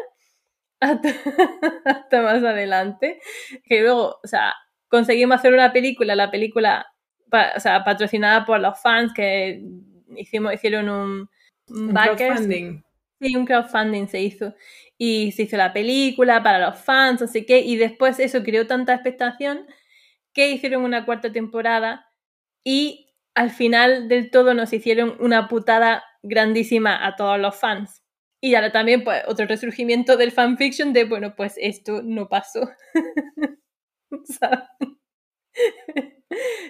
hasta, 0.78 1.08
más 2.22 2.44
adelante. 2.44 3.18
Que 3.64 3.80
luego, 3.80 4.20
o 4.22 4.26
sea, 4.28 4.54
conseguimos 4.86 5.38
hacer 5.38 5.52
una 5.52 5.72
película, 5.72 6.14
la 6.14 6.30
película, 6.30 6.86
o 7.32 7.58
sea, 7.58 7.82
patrocinada 7.82 8.46
por 8.46 8.60
los 8.60 8.80
fans 8.80 9.12
que 9.12 9.60
hicimos, 10.16 10.54
hicieron 10.54 10.88
un, 10.88 11.30
un 11.70 11.92
crowdfunding. 11.92 12.84
Sí, 13.20 13.34
un 13.34 13.44
crowdfunding 13.44 14.06
se 14.06 14.20
hizo. 14.20 14.54
Y 14.96 15.32
se 15.32 15.42
hizo 15.42 15.56
la 15.56 15.72
película 15.72 16.44
para 16.44 16.64
los 16.64 16.78
fans, 16.78 17.22
así 17.22 17.44
que, 17.44 17.58
y 17.58 17.74
después 17.74 18.20
eso 18.20 18.44
creó 18.44 18.68
tanta 18.68 18.94
expectación 18.94 19.66
que 20.32 20.48
hicieron 20.52 20.84
una 20.84 21.04
cuarta 21.04 21.32
temporada 21.32 22.06
y 22.62 23.03
al 23.34 23.50
final 23.50 24.08
del 24.08 24.30
todo 24.30 24.54
nos 24.54 24.72
hicieron 24.72 25.16
una 25.20 25.48
putada 25.48 26.04
grandísima 26.22 27.06
a 27.06 27.16
todos 27.16 27.38
los 27.38 27.56
fans. 27.56 28.02
Y 28.40 28.54
ahora 28.54 28.72
también, 28.72 29.04
pues, 29.04 29.22
otro 29.26 29.46
resurgimiento 29.46 30.16
del 30.16 30.32
fanfiction 30.32 30.92
de, 30.92 31.04
bueno, 31.04 31.34
pues 31.34 31.54
esto 31.56 32.02
no 32.02 32.28
pasó. 32.28 32.70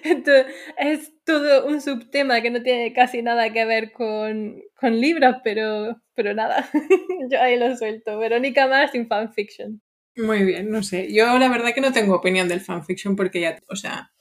Entonces, 0.03 0.45
es 0.77 1.13
todo 1.23 1.65
un 1.67 1.81
subtema 1.81 2.41
que 2.41 2.51
no 2.51 2.61
tiene 2.61 2.93
casi 2.93 3.21
nada 3.21 3.51
que 3.51 3.65
ver 3.65 3.91
con, 3.91 4.61
con 4.79 4.99
libros, 4.99 5.37
pero, 5.43 6.01
pero 6.13 6.33
nada, 6.33 6.69
yo 7.29 7.41
ahí 7.41 7.57
lo 7.57 7.75
suelto. 7.75 8.17
Verónica 8.19 8.67
más 8.67 8.91
sin 8.91 9.07
fanfiction. 9.07 9.81
Muy 10.15 10.43
bien, 10.43 10.69
no 10.69 10.81
sé. 10.81 11.13
Yo 11.13 11.37
la 11.37 11.49
verdad 11.49 11.73
que 11.73 11.81
no 11.81 11.91
tengo 11.91 12.15
opinión 12.15 12.47
del 12.47 12.61
fanfiction 12.61 13.15
porque 13.15 13.41
ya, 13.41 13.59
o 13.67 13.75
sea, 13.75 14.13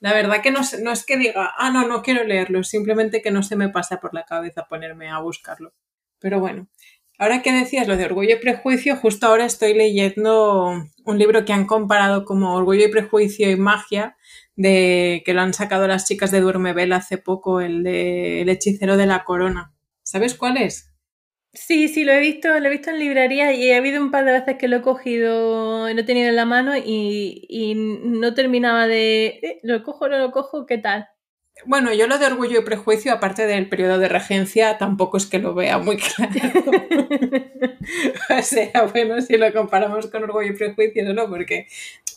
la 0.00 0.14
verdad 0.14 0.42
que 0.42 0.50
no, 0.50 0.60
no 0.82 0.92
es 0.92 1.04
que 1.04 1.18
diga, 1.18 1.54
ah, 1.56 1.70
no, 1.70 1.86
no 1.86 2.02
quiero 2.02 2.24
leerlo, 2.24 2.64
simplemente 2.64 3.22
que 3.22 3.30
no 3.30 3.42
se 3.42 3.56
me 3.56 3.68
pasa 3.68 4.00
por 4.00 4.14
la 4.14 4.24
cabeza 4.24 4.66
ponerme 4.66 5.08
a 5.10 5.20
buscarlo. 5.20 5.74
Pero 6.18 6.40
bueno, 6.40 6.68
ahora 7.18 7.42
que 7.42 7.52
decías 7.52 7.86
lo 7.86 7.96
de 7.96 8.06
Orgullo 8.06 8.36
y 8.36 8.40
Prejuicio, 8.40 8.96
justo 8.96 9.26
ahora 9.26 9.44
estoy 9.44 9.74
leyendo 9.74 10.72
un 11.04 11.18
libro 11.18 11.44
que 11.44 11.52
han 11.52 11.66
comparado 11.66 12.24
como 12.24 12.54
Orgullo 12.54 12.86
y 12.86 12.90
Prejuicio 12.90 13.50
y 13.50 13.56
Magia, 13.56 14.16
de 14.56 15.22
que 15.24 15.34
lo 15.34 15.42
han 15.42 15.54
sacado 15.54 15.86
las 15.86 16.06
chicas 16.06 16.30
de 16.30 16.40
Duermebel 16.40 16.92
hace 16.92 17.18
poco, 17.18 17.60
el 17.60 17.82
de 17.82 18.42
El 18.42 18.48
hechicero 18.48 18.96
de 18.96 19.06
la 19.06 19.24
corona. 19.24 19.74
¿Sabes 20.02 20.34
cuál 20.34 20.56
es? 20.56 20.89
Sí, 21.52 21.88
sí, 21.88 22.04
lo 22.04 22.12
he 22.12 22.20
visto, 22.20 22.48
lo 22.60 22.68
he 22.68 22.70
visto 22.70 22.90
en 22.90 23.00
librería 23.00 23.52
y 23.52 23.72
ha 23.72 23.78
habido 23.78 24.00
un 24.00 24.12
par 24.12 24.24
de 24.24 24.32
veces 24.32 24.56
que 24.56 24.68
lo 24.68 24.76
he 24.76 24.82
cogido, 24.82 25.92
lo 25.92 26.00
he 26.00 26.04
tenido 26.04 26.28
en 26.28 26.36
la 26.36 26.44
mano 26.46 26.76
y, 26.76 27.44
y 27.48 27.74
no 27.74 28.34
terminaba 28.34 28.86
de, 28.86 29.26
eh, 29.42 29.60
lo 29.64 29.82
cojo, 29.82 30.08
no 30.08 30.18
lo 30.18 30.30
cojo, 30.30 30.64
¿qué 30.66 30.78
tal? 30.78 31.08
Bueno, 31.66 31.92
yo 31.92 32.06
lo 32.06 32.18
de 32.18 32.26
orgullo 32.26 32.60
y 32.60 32.64
prejuicio, 32.64 33.12
aparte 33.12 33.46
del 33.46 33.68
periodo 33.68 33.98
de 33.98 34.08
regencia, 34.08 34.78
tampoco 34.78 35.18
es 35.18 35.26
que 35.26 35.38
lo 35.38 35.54
vea 35.54 35.78
muy 35.78 35.98
claro. 35.98 36.32
o 38.38 38.42
sea, 38.42 38.82
bueno, 38.92 39.20
si 39.20 39.36
lo 39.36 39.52
comparamos 39.52 40.06
con 40.06 40.24
orgullo 40.24 40.52
y 40.52 40.56
prejuicio, 40.56 41.12
no, 41.12 41.28
porque 41.28 41.66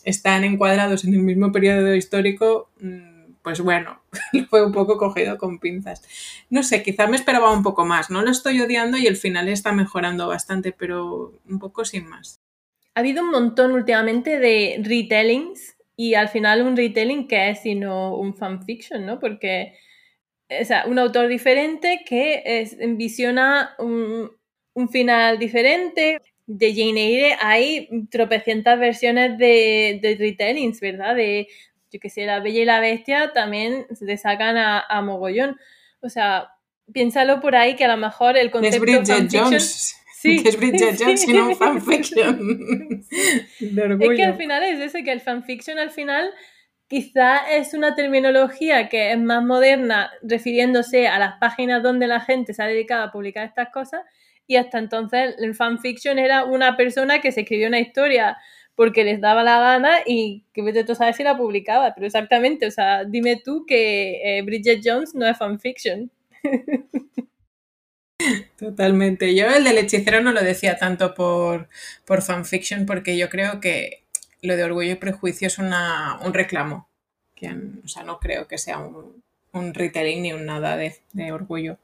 están 0.06 0.44
encuadrados 0.44 1.04
en 1.06 1.14
el 1.16 1.22
mismo 1.22 1.52
periodo 1.52 1.94
histórico, 1.94 2.70
mm, 2.80 3.13
pues 3.44 3.60
bueno, 3.60 4.02
fue 4.50 4.66
un 4.66 4.72
poco 4.72 4.98
cogido 4.98 5.38
con 5.38 5.60
pinzas. 5.60 6.02
No 6.50 6.64
sé, 6.64 6.82
quizá 6.82 7.08
me 7.08 7.18
esperaba 7.18 7.52
un 7.52 7.62
poco 7.62 7.86
más. 7.86 8.10
No 8.10 8.22
lo 8.22 8.32
estoy 8.32 8.62
odiando 8.62 8.98
y 8.98 9.06
el 9.06 9.18
final 9.18 9.50
está 9.50 9.74
mejorando 9.74 10.28
bastante, 10.28 10.72
pero 10.72 11.34
un 11.48 11.60
poco 11.60 11.86
sin 11.86 12.08
más. 12.08 12.40
Ha 12.96 13.02
habido 13.02 13.24
un 13.24 13.32
montón 13.32 13.74
últimamente 13.74 14.40
de 14.40 14.82
retellings 14.84 15.76
y 15.96 16.14
al 16.16 16.30
final 16.30 16.62
un 16.62 16.78
retelling 16.78 17.28
que 17.28 17.50
es 17.50 17.62
sino 17.62 18.16
un 18.16 18.36
fanfiction, 18.36 19.06
¿no? 19.06 19.20
Porque 19.20 19.74
o 20.62 20.66
sea, 20.66 20.86
un 20.88 21.00
autor 21.00 21.28
diferente 21.28 22.02
que 22.06 22.44
es, 22.46 22.80
envisiona 22.80 23.76
un, 23.80 24.32
un, 24.74 24.90
final 24.90 25.40
diferente. 25.40 26.20
De 26.46 26.74
Jane 26.74 27.08
Eyre 27.08 27.38
hay 27.40 27.88
tropecientas 28.12 28.78
versiones 28.78 29.38
de, 29.38 30.00
de 30.02 30.16
retellings, 30.20 30.82
¿verdad? 30.82 31.16
De, 31.16 31.48
yo 31.94 32.00
que 32.00 32.10
sé, 32.10 32.26
La 32.26 32.40
Bella 32.40 32.62
y 32.62 32.66
la 32.66 32.80
Bestia 32.80 33.32
también 33.34 33.86
se 33.94 34.18
sacan 34.18 34.58
a, 34.58 34.80
a 34.80 35.02
mogollón. 35.02 35.58
O 36.02 36.10
sea, 36.10 36.50
piénsalo 36.92 37.40
por 37.40 37.56
ahí 37.56 37.76
que 37.76 37.86
a 37.86 37.88
lo 37.90 37.98
mejor 37.98 38.36
el 38.38 38.52
concepto 38.52 38.76
es 38.76 38.82
Bridget 38.82 39.30
Jones. 39.32 39.96
Sí, 40.16 40.42
que 40.44 40.50
es 40.50 40.58
Bridget 40.58 40.98
Jones 41.00 41.22
sí. 41.22 41.28
sino 41.28 41.48
un 41.48 41.56
fanfiction. 41.56 43.06
es 43.60 44.10
que 44.16 44.24
al 44.24 44.36
final 44.36 44.64
es 44.64 44.80
ese, 44.80 45.04
que 45.04 45.12
el 45.12 45.22
fanfiction 45.22 45.78
al 45.80 45.92
final 45.92 46.32
quizá 46.88 47.50
es 47.52 47.74
una 47.74 47.96
terminología 47.96 48.90
que 48.90 49.12
es 49.12 49.20
más 49.20 49.44
moderna 49.44 50.12
refiriéndose 50.22 51.08
a 51.08 51.18
las 51.20 51.38
páginas 51.40 51.82
donde 51.82 52.08
la 52.08 52.20
gente 52.20 52.54
se 52.54 52.62
ha 52.62 52.68
dedicado 52.68 53.04
a 53.04 53.12
publicar 53.12 53.46
estas 53.46 53.70
cosas 53.70 54.02
y 54.46 54.58
hasta 54.58 54.78
entonces 54.78 55.36
el 55.40 55.56
fanfiction 55.56 56.20
era 56.20 56.44
una 56.44 56.76
persona 56.76 57.22
que 57.22 57.32
se 57.32 57.42
escribió 57.42 57.68
una 57.68 57.80
historia 57.80 58.38
porque 58.76 59.04
les 59.04 59.22
daba 59.22 59.44
la 59.44 59.60
gana 59.60 60.00
y 60.06 60.44
que 60.54 60.62
vete 60.64 60.84
tú 60.84 60.96
sabes 60.96 61.16
si 61.18 61.24
la 61.24 61.38
publicaba, 61.38 61.94
pero 61.94 62.08
exactamente, 62.08 62.68
o 62.68 62.72
sea, 62.72 63.04
dime 63.06 63.42
tú 63.44 63.66
que 63.68 64.40
eh, 64.40 64.42
Bridget 64.44 64.82
Jones 64.84 65.16
no 65.16 65.28
es 65.28 65.38
fanfiction. 65.38 66.12
Totalmente. 68.58 69.36
Yo 69.36 69.48
el 69.48 69.64
del 69.64 69.78
hechicero 69.78 70.22
no 70.22 70.32
lo 70.32 70.42
decía 70.42 70.78
tanto 70.78 71.14
por, 71.14 71.68
por 72.06 72.22
fanfiction 72.22 72.86
porque 72.86 73.18
yo 73.18 73.30
creo 73.30 73.60
que 73.60 74.04
lo 74.42 74.56
de 74.56 74.64
orgullo 74.64 74.92
y 74.92 74.96
prejuicio 74.96 75.48
es 75.48 75.58
una, 75.58 76.20
un 76.24 76.34
reclamo. 76.34 76.90
Que, 77.36 77.50
o 77.84 77.88
sea, 77.88 78.04
no 78.04 78.20
creo 78.20 78.48
que 78.48 78.58
sea 78.58 78.78
un, 78.78 79.24
un 79.52 79.74
retelling 79.74 80.22
ni 80.22 80.34
un 80.34 80.46
nada 80.46 80.78
de, 80.78 80.96
de 81.14 81.32
orgullo. 81.32 81.78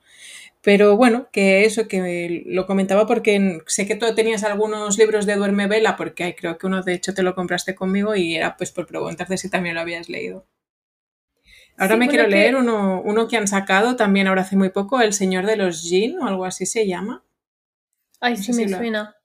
Pero 0.61 0.97
bueno, 0.97 1.29
que 1.31 1.63
eso, 1.65 1.87
que 1.87 2.43
lo 2.45 2.65
comentaba 2.65 3.07
porque 3.07 3.61
sé 3.67 3.87
que 3.87 3.95
tú 3.95 4.13
tenías 4.13 4.43
algunos 4.43 4.97
libros 4.97 5.25
de 5.25 5.35
Duerme 5.35 5.67
Vela, 5.67 5.95
porque 5.95 6.35
creo 6.35 6.57
que 6.57 6.67
uno 6.67 6.83
de 6.83 6.93
hecho 6.93 7.13
te 7.13 7.23
lo 7.23 7.33
compraste 7.33 7.75
conmigo 7.75 8.15
y 8.15 8.35
era 8.35 8.57
pues 8.57 8.71
por 8.71 8.85
preguntarte 8.85 9.37
si 9.37 9.49
también 9.49 9.75
lo 9.75 9.81
habías 9.81 10.09
leído. 10.09 10.45
Ahora 11.77 11.95
me 11.95 12.09
quiero 12.09 12.27
leer 12.27 12.57
uno, 12.57 13.01
uno 13.05 13.29
que 13.29 13.37
han 13.37 13.47
sacado 13.47 13.95
también 13.95 14.27
ahora 14.27 14.41
hace 14.41 14.57
muy 14.57 14.69
poco, 14.69 14.99
El 14.99 15.13
Señor 15.13 15.45
de 15.45 15.55
los 15.55 15.81
Jin 15.81 16.19
o 16.19 16.27
algo 16.27 16.43
así 16.43 16.65
se 16.65 16.85
llama. 16.85 17.23
Ay, 18.19 18.35
sí 18.35 18.51
me 18.51 18.67
suena. 18.67 19.15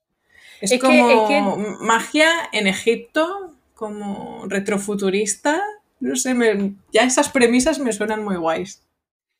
Es, 0.61 0.79
como 0.79 1.57
magia 1.81 2.29
en 2.53 2.67
Egipto, 2.67 3.53
como 3.73 4.45
retrofuturista. 4.47 5.61
No 5.99 6.15
sé, 6.15 6.33
ya 6.93 7.03
esas 7.03 7.27
premisas 7.27 7.79
me 7.79 7.91
suenan 7.91 8.23
muy 8.23 8.37
guays. 8.37 8.84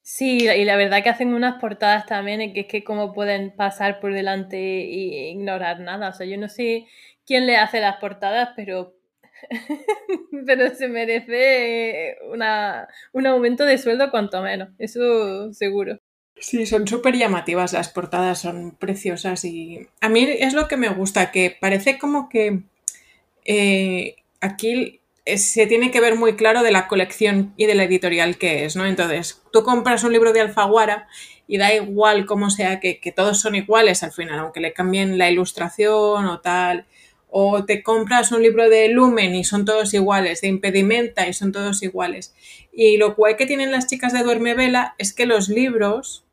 Sí, 0.07 0.47
y 0.47 0.65
la 0.65 0.77
verdad 0.77 1.01
que 1.01 1.09
hacen 1.09 1.33
unas 1.33 1.59
portadas 1.59 2.05
también, 2.05 2.53
que 2.53 2.59
es 2.61 2.67
que 2.67 2.83
cómo 2.83 3.11
pueden 3.11 3.55
pasar 3.55 3.99
por 3.99 4.13
delante 4.13 4.55
e 4.57 5.31
ignorar 5.31 5.79
nada. 5.79 6.09
O 6.09 6.13
sea, 6.13 6.27
yo 6.27 6.37
no 6.37 6.47
sé 6.47 6.85
quién 7.25 7.47
le 7.47 7.57
hace 7.57 7.79
las 7.79 7.97
portadas, 7.97 8.49
pero 8.55 8.93
pero 10.45 10.75
se 10.75 10.89
merece 10.89 12.17
una, 12.31 12.87
un 13.13 13.25
aumento 13.25 13.65
de 13.65 13.79
sueldo 13.79 14.11
cuanto 14.11 14.43
menos, 14.43 14.69
eso 14.77 15.51
seguro. 15.53 15.97
Sí, 16.37 16.67
son 16.67 16.87
súper 16.87 17.15
llamativas 17.17 17.73
las 17.73 17.89
portadas, 17.89 18.39
son 18.39 18.75
preciosas 18.77 19.43
y 19.43 19.87
a 20.01 20.09
mí 20.09 20.27
es 20.39 20.53
lo 20.53 20.67
que 20.67 20.77
me 20.77 20.89
gusta, 20.89 21.31
que 21.31 21.57
parece 21.59 21.97
como 21.97 22.29
que 22.29 22.59
eh, 23.45 24.17
aquí 24.39 25.01
se 25.25 25.67
tiene 25.67 25.91
que 25.91 26.01
ver 26.01 26.15
muy 26.15 26.35
claro 26.35 26.63
de 26.63 26.71
la 26.71 26.87
colección 26.87 27.53
y 27.57 27.65
de 27.65 27.75
la 27.75 27.83
editorial 27.83 28.37
que 28.37 28.65
es, 28.65 28.75
¿no? 28.75 28.85
Entonces, 28.85 29.41
tú 29.51 29.63
compras 29.63 30.03
un 30.03 30.13
libro 30.13 30.33
de 30.33 30.41
Alfaguara 30.41 31.07
y 31.47 31.57
da 31.57 31.73
igual 31.73 32.25
cómo 32.25 32.49
sea 32.49 32.79
que, 32.79 32.99
que 32.99 33.11
todos 33.11 33.39
son 33.39 33.55
iguales 33.55 34.03
al 34.03 34.11
final, 34.11 34.39
aunque 34.39 34.59
le 34.59 34.73
cambien 34.73 35.17
la 35.17 35.29
ilustración 35.29 36.25
o 36.25 36.39
tal, 36.41 36.85
o 37.37 37.65
te 37.65 37.83
compras 37.83 38.31
un 38.31 38.41
libro 38.41 38.69
de 38.69 38.87
Lumen 38.87 39.35
y 39.35 39.43
son 39.43 39.65
todos 39.65 39.93
iguales, 39.93 40.41
de 40.41 40.47
Impedimenta 40.47 41.27
y 41.27 41.33
son 41.33 41.51
todos 41.51 41.83
iguales. 41.83 42.33
Y 42.71 42.97
lo 42.97 43.15
guay 43.15 43.35
que 43.35 43.45
tienen 43.45 43.71
las 43.71 43.87
chicas 43.87 44.13
de 44.13 44.23
Duerme 44.23 44.53
Vela 44.53 44.95
es 44.97 45.11
que 45.11 45.25
los 45.25 45.49
libros 45.49 46.25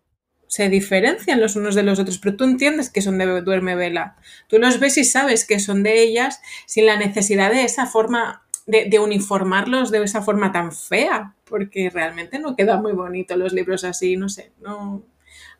se 0.46 0.68
diferencian 0.68 1.40
los 1.40 1.56
unos 1.56 1.74
de 1.74 1.82
los 1.82 1.98
otros, 1.98 2.18
pero 2.18 2.36
tú 2.36 2.44
entiendes 2.44 2.90
que 2.90 3.00
son 3.00 3.16
de 3.16 3.40
Duerme 3.40 3.74
Vela. 3.74 4.16
Tú 4.48 4.58
los 4.58 4.78
ves 4.80 4.98
y 4.98 5.04
sabes 5.04 5.46
que 5.46 5.58
son 5.58 5.82
de 5.82 6.02
ellas 6.02 6.40
sin 6.66 6.84
la 6.84 6.96
necesidad 6.96 7.50
de 7.50 7.64
esa 7.64 7.86
forma, 7.86 8.41
de, 8.66 8.98
uniformarlos 8.98 9.90
de 9.90 10.02
esa 10.02 10.22
forma 10.22 10.52
tan 10.52 10.72
fea, 10.72 11.34
porque 11.44 11.90
realmente 11.90 12.38
no 12.38 12.56
queda 12.56 12.76
muy 12.76 12.92
bonito 12.92 13.36
los 13.36 13.52
libros 13.52 13.84
así, 13.84 14.16
no 14.16 14.28
sé, 14.28 14.52
no... 14.60 15.02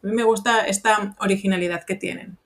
A 0.03 0.07
mí 0.07 0.13
me 0.13 0.25
gusta 0.25 0.67
esta 0.67 1.15
originalidad 1.21 1.85
que 1.85 1.95
tienen. 1.95 2.37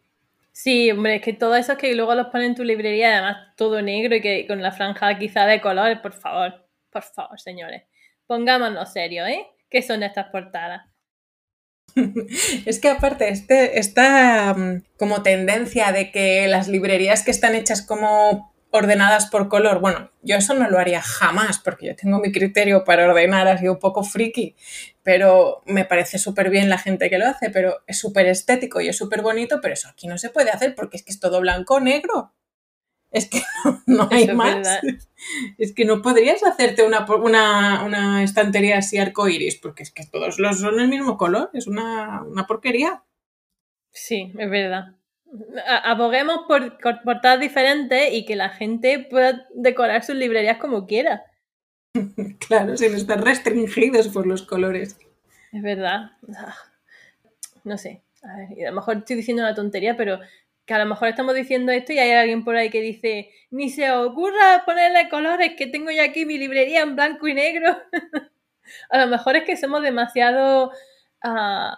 Sí, 0.53 0.91
hombre, 0.91 1.17
es 1.17 1.23
que 1.23 1.33
todo 1.33 1.57
eso 1.57 1.73
es 1.73 1.79
que 1.79 1.95
luego 1.95 2.15
los 2.15 2.29
ponen 2.29 2.49
en 2.49 2.55
tu 2.55 2.65
librería, 2.65 3.13
además 3.13 3.55
todo 3.57 3.83
negro 3.83 4.17
y 4.17 4.21
que 4.21 4.47
con 4.47 4.63
la 4.63 4.73
franja 4.73 5.19
quizá 5.19 5.47
de 5.47 5.61
color, 5.61 6.01
por 6.03 6.13
favor, 6.13 6.67
por 6.91 7.03
favor, 7.03 7.41
señores, 7.41 7.83
pongámonos 8.27 8.93
serio, 8.93 9.27
¿eh? 9.27 9.47
¿Qué 9.71 9.83
son 9.83 10.03
estas 10.03 10.29
portadas? 10.29 10.83
Es 12.67 12.81
que 12.81 12.89
aparte, 12.89 13.29
este, 13.29 13.79
esta 13.79 14.55
mm, 14.55 14.83
como 14.99 15.23
tendencia 15.23 15.93
de 15.93 16.11
que 16.11 16.47
las 16.49 16.69
librerías 16.69 17.23
que 17.23 17.31
están 17.31 17.55
hechas 17.55 17.83
como 17.83 18.55
ordenadas 18.77 19.27
por 19.27 19.49
color, 19.49 19.81
bueno, 19.81 20.11
yo 20.23 20.37
eso 20.37 20.55
no 20.55 20.69
lo 20.69 20.79
haría 20.79 21.03
jamás 21.03 21.59
porque 21.59 21.87
yo 21.87 21.97
tengo 21.97 22.19
mi 22.19 22.33
criterio 22.33 22.85
para 22.85 23.07
ordenar 23.07 23.49
así 23.49 23.69
un 23.69 23.79
poco 23.79 24.03
friki, 24.03 24.55
pero 25.03 25.63
me 25.67 25.85
parece 25.85 26.19
súper 26.19 26.51
bien 26.51 26.69
la 26.69 26.79
gente 26.79 27.11
que 27.11 27.19
lo 27.19 27.27
hace, 27.27 27.51
pero 27.51 27.83
es 27.87 27.99
súper 27.99 28.27
estético 28.27 28.81
y 28.81 28.89
es 28.89 28.97
súper 28.97 29.23
bonito, 29.23 29.61
pero 29.61 29.75
eso 29.75 29.89
aquí 29.89 30.07
no 30.07 30.19
se 30.19 30.31
puede 30.31 30.51
hacer 30.51 30.75
porque 30.75 30.97
es 30.97 31.03
que 31.03 31.13
es 31.13 31.21
todo 31.21 31.41
blanco 31.41 31.75
o 31.75 31.81
negro. 31.81 32.33
Es 33.11 33.29
que 33.31 33.41
no, 33.87 34.09
hay 34.11 34.29
más. 34.29 34.81
Es 35.59 35.73
que 35.73 35.87
no 35.87 36.03
podrías 36.03 36.43
hacerte 36.45 36.85
una, 36.85 37.07
una, 37.83 38.23
estantería 38.23 38.79
así 38.79 38.99
arcoiris, 38.99 39.57
porque 39.57 39.83
es 39.83 39.91
que 39.91 40.05
todos 40.05 40.39
los 40.39 40.61
son 40.61 40.79
el 40.79 40.89
mismo 40.89 41.17
color, 41.17 41.51
es 41.55 41.67
una, 41.67 42.23
porquería. 42.47 43.03
Sí, 43.91 44.33
es 44.39 44.51
verdad. 44.51 44.96
Aboguemos 45.85 46.41
por 46.47 46.79
portadas 47.05 47.41
diferentes 47.41 48.13
y 48.13 48.25
que 48.25 48.37
la 48.37 48.51
gente 48.51 49.07
pueda 49.11 49.47
decorar 49.55 50.05
sus 50.05 50.17
librerías 50.17 50.59
como 50.59 50.87
quiera. 50.87 51.25
claro, 52.49 52.77
sin 52.77 52.95
estar 52.95 53.23
restringidos 53.23 54.09
por 54.09 54.27
los 54.27 54.43
colores. 54.43 54.99
Es 55.53 55.63
verdad. 55.63 56.13
No 57.65 57.79
sé. 57.79 58.03
A 58.23 58.37
ver, 58.37 58.67
a 58.67 58.71
lo 58.71 58.77
mejor 58.77 58.99
estoy 58.99 59.17
diciendo 59.17 59.43
una 59.43 59.55
tontería, 59.55 59.97
pero 59.97 60.21
que 60.65 60.75
a 60.75 60.79
lo 60.79 60.87
mejor 60.87 61.09
estamos 61.09 61.35
diciendo 61.35 61.71
esto 61.73 61.93
y 61.93 61.99
hay 61.99 62.11
alguien 62.11 62.45
por 62.45 62.57
ahí 62.57 62.71
que 62.71 62.81
dice, 62.81 63.31
ni 63.51 63.71
se 63.71 63.91
ocurra 63.93 64.65
ponerle 64.67 65.09
colores, 65.09 65.53
que 65.57 65.67
tengo 65.67 65.91
ya 65.91 66.05
aquí 66.05 66.27
mi 66.27 66.39
librería 66.39 66.83
en 66.83 66.97
blanco 66.97 67.29
y 67.29 67.35
negro. 67.35 67.77
a 68.91 68.99
lo 68.99 69.07
mejor 69.07 69.37
es 69.37 69.45
que 69.45 69.57
somos 69.57 69.83
demasiado 69.83 70.73
ah, 71.23 71.77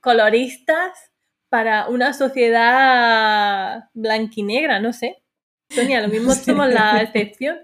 coloristas 0.00 1.11
para 1.52 1.86
una 1.88 2.14
sociedad 2.14 3.90
blanquinegra, 3.92 4.80
no 4.80 4.94
sé. 4.94 5.22
Sonia, 5.68 6.00
lo 6.00 6.08
mismo 6.08 6.34
somos 6.34 6.70
la 6.70 7.02
excepción. 7.02 7.58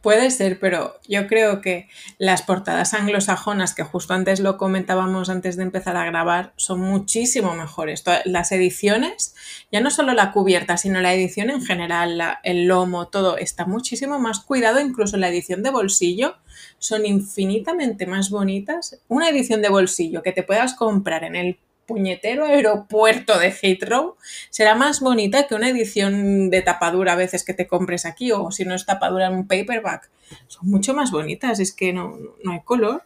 Puede 0.00 0.30
ser, 0.30 0.60
pero 0.60 1.00
yo 1.08 1.26
creo 1.26 1.60
que 1.60 1.88
las 2.18 2.42
portadas 2.42 2.94
anglosajonas, 2.94 3.74
que 3.74 3.82
justo 3.82 4.14
antes 4.14 4.38
lo 4.38 4.58
comentábamos 4.58 5.28
antes 5.28 5.56
de 5.56 5.64
empezar 5.64 5.96
a 5.96 6.04
grabar, 6.04 6.52
son 6.54 6.82
muchísimo 6.82 7.54
mejores. 7.54 8.04
Las 8.26 8.52
ediciones, 8.52 9.34
ya 9.72 9.80
no 9.80 9.90
solo 9.90 10.12
la 10.12 10.30
cubierta, 10.30 10.76
sino 10.76 11.00
la 11.00 11.14
edición 11.14 11.50
en 11.50 11.64
general, 11.64 12.38
el 12.44 12.66
lomo, 12.66 13.08
todo 13.08 13.38
está 13.38 13.64
muchísimo 13.64 14.20
más 14.20 14.38
cuidado, 14.38 14.78
incluso 14.78 15.16
la 15.16 15.30
edición 15.30 15.64
de 15.64 15.70
bolsillo, 15.70 16.36
son 16.78 17.06
infinitamente 17.06 18.06
más 18.06 18.30
bonitas. 18.30 19.00
Una 19.08 19.30
edición 19.30 19.62
de 19.62 19.68
bolsillo 19.68 20.22
que 20.22 20.30
te 20.30 20.44
puedas 20.44 20.74
comprar 20.74 21.24
en 21.24 21.34
el 21.34 21.58
puñetero 21.86 22.46
aeropuerto 22.46 23.38
de 23.38 23.50
Heathrow 23.50 24.16
será 24.50 24.74
más 24.74 25.00
bonita 25.00 25.46
que 25.46 25.54
una 25.54 25.68
edición 25.68 26.50
de 26.50 26.62
tapadura 26.62 27.12
a 27.12 27.16
veces 27.16 27.44
que 27.44 27.54
te 27.54 27.66
compres 27.66 28.06
aquí 28.06 28.32
o 28.32 28.50
si 28.50 28.64
no 28.64 28.74
es 28.74 28.86
tapadura 28.86 29.26
en 29.26 29.34
un 29.34 29.48
paperback. 29.48 30.10
Son 30.46 30.68
mucho 30.68 30.94
más 30.94 31.10
bonitas, 31.10 31.60
es 31.60 31.74
que 31.74 31.92
no, 31.92 32.16
hay 32.50 32.60
color. 32.62 33.04